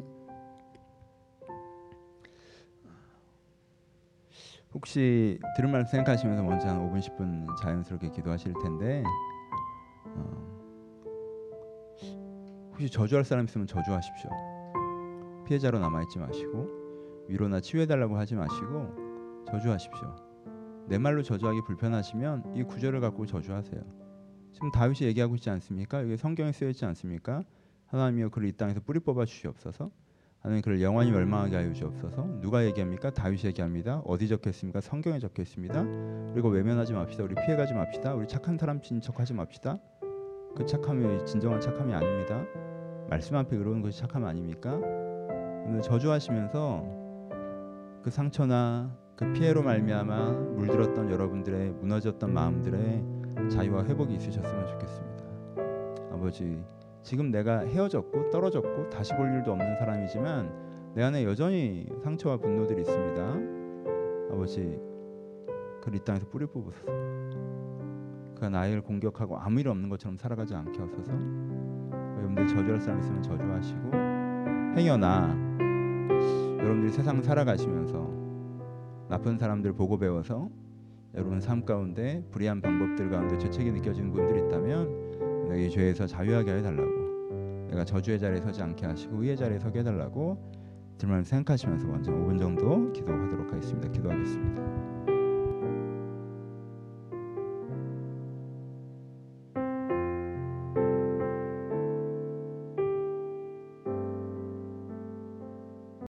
혹시 4.75 5.39
들은 5.55 5.71
말씀 5.71 5.91
생각하시면서 5.91 6.43
먼저 6.43 6.67
한 6.67 6.77
5분 6.79 6.99
10분 6.99 7.55
자연스럽게 7.61 8.09
기도하실 8.09 8.53
텐데 8.61 9.03
어, 10.05 10.55
혹시 12.71 12.89
저주할 12.89 13.23
사람 13.23 13.45
있으면 13.45 13.67
저주하십시오. 13.67 14.29
피해자로 15.47 15.79
남아 15.79 16.03
있지 16.03 16.19
마시고 16.19 16.67
위로나 17.29 17.61
치유해 17.61 17.85
달라고 17.85 18.17
하지 18.17 18.35
마시고 18.35 19.45
저주하십시오. 19.47 20.13
내 20.89 20.97
말로 20.97 21.23
저주하기 21.23 21.61
불편하시면 21.65 22.57
이 22.57 22.63
구절을 22.63 22.99
갖고 22.99 23.25
저주하세요. 23.25 23.81
지금 24.51 24.71
다윗이 24.71 25.07
얘기하고 25.07 25.35
있지 25.35 25.49
않습니까? 25.51 26.01
이게 26.01 26.17
성경에 26.17 26.51
쓰여 26.51 26.69
있지 26.69 26.83
않습니까? 26.83 27.43
하나님이여 27.87 28.29
그를 28.29 28.49
이 28.49 28.51
땅에서 28.51 28.81
뿌리 28.81 28.99
뽑아 28.99 29.23
주시옵소서. 29.23 29.89
하나님 30.45 30.61
그를 30.61 30.79
영원히 30.79 31.09
멸망하게 31.09 31.55
하여 31.55 31.73
주옵소서. 31.73 32.39
누가 32.39 32.63
얘기합니까? 32.65 33.09
다윗이 33.09 33.45
얘기합니다. 33.45 34.03
어디 34.05 34.27
적혀 34.27 34.51
있습니까? 34.51 34.79
성경에 34.79 35.17
적혀 35.17 35.41
있습니다. 35.41 35.83
그리고 36.33 36.49
외면하지 36.49 36.93
맙시다. 36.93 37.23
우리 37.23 37.33
피해가지 37.33 37.73
맙시다. 37.73 38.13
우리 38.13 38.27
착한 38.27 38.55
사람 38.55 38.79
친척하지 38.79 39.33
맙시다. 39.33 39.79
그 40.55 40.63
착함이 40.63 41.25
진정한 41.25 41.59
착함이 41.59 41.91
아닙니다. 41.95 42.45
말씀 43.09 43.35
앞에 43.37 43.57
그러는 43.57 43.81
것이 43.81 43.97
착함 43.99 44.23
아닙니까? 44.23 44.75
오늘 45.65 45.81
저주하시면서 45.81 46.83
그 48.03 48.11
상처나 48.11 48.95
그 49.15 49.33
피해로 49.33 49.63
말미암아 49.63 50.29
물들었던 50.57 51.09
여러분들의 51.09 51.71
무너졌던 51.71 52.31
마음들의 52.31 53.49
자유와 53.49 53.85
회복이 53.85 54.13
있으셨으면 54.13 54.67
좋겠습니다. 54.67 55.25
아버지, 56.13 56.63
지금 57.05 57.29
내가 57.29 57.59
헤어졌고 57.59 58.31
떨어졌고 58.31 58.89
다시 58.89 59.13
볼 59.15 59.31
일도 59.31 59.51
없는 59.51 59.75
사람이지만 59.75 60.93
내 60.95 61.03
안에 61.03 61.23
여전히 61.23 61.85
상처와 62.01 62.37
분노들이 62.37 62.81
있습니다. 62.81 64.33
아버지, 64.33 64.79
그이 65.83 65.99
땅에서 66.03 66.25
뿌리 66.27 66.47
뽑으소서. 66.47 66.87
그가 68.33 68.49
나를 68.49 68.81
공격하고 68.81 69.37
아무 69.37 69.59
일 69.59 69.67
없는 69.67 69.87
것처럼 69.87 70.17
살아가지 70.17 70.55
않게 70.55 70.79
하소서. 70.79 71.11
여러분들 72.17 72.47
저주할 72.47 72.81
사람 72.81 72.99
있으면 72.99 73.21
저주하시고 73.21 73.91
행여나 74.75 75.29
여러분들이 76.57 76.91
세상 76.91 77.21
살아가시면서 77.21 78.09
나쁜 79.09 79.37
사람들 79.37 79.73
보고 79.73 79.99
배워서 79.99 80.49
여러분 81.13 81.39
삶 81.39 81.65
가운데 81.65 82.25
불의한 82.31 82.61
방법들 82.61 83.11
가운데 83.11 83.37
죄책이 83.37 83.71
느껴지는 83.73 84.11
분들이 84.11 84.43
있다면 84.47 85.04
내가 85.45 85.55
이 85.55 85.69
죄에서 85.69 86.07
자유하게 86.07 86.53
해달라고 86.57 87.67
내가 87.69 87.85
저주의 87.85 88.19
자리에 88.19 88.41
서지 88.41 88.61
않게 88.61 88.85
하시고 88.85 89.21
의의 89.21 89.37
자리에 89.37 89.59
서게 89.59 89.79
해달라고 89.79 90.37
들만 90.97 91.23
생각하시면서 91.23 91.87
먼저 91.87 92.11
5분 92.11 92.39
정도 92.39 92.91
기도하도록 92.93 93.51
하겠습니다. 93.51 93.89
기도하겠습니다. 93.89 94.94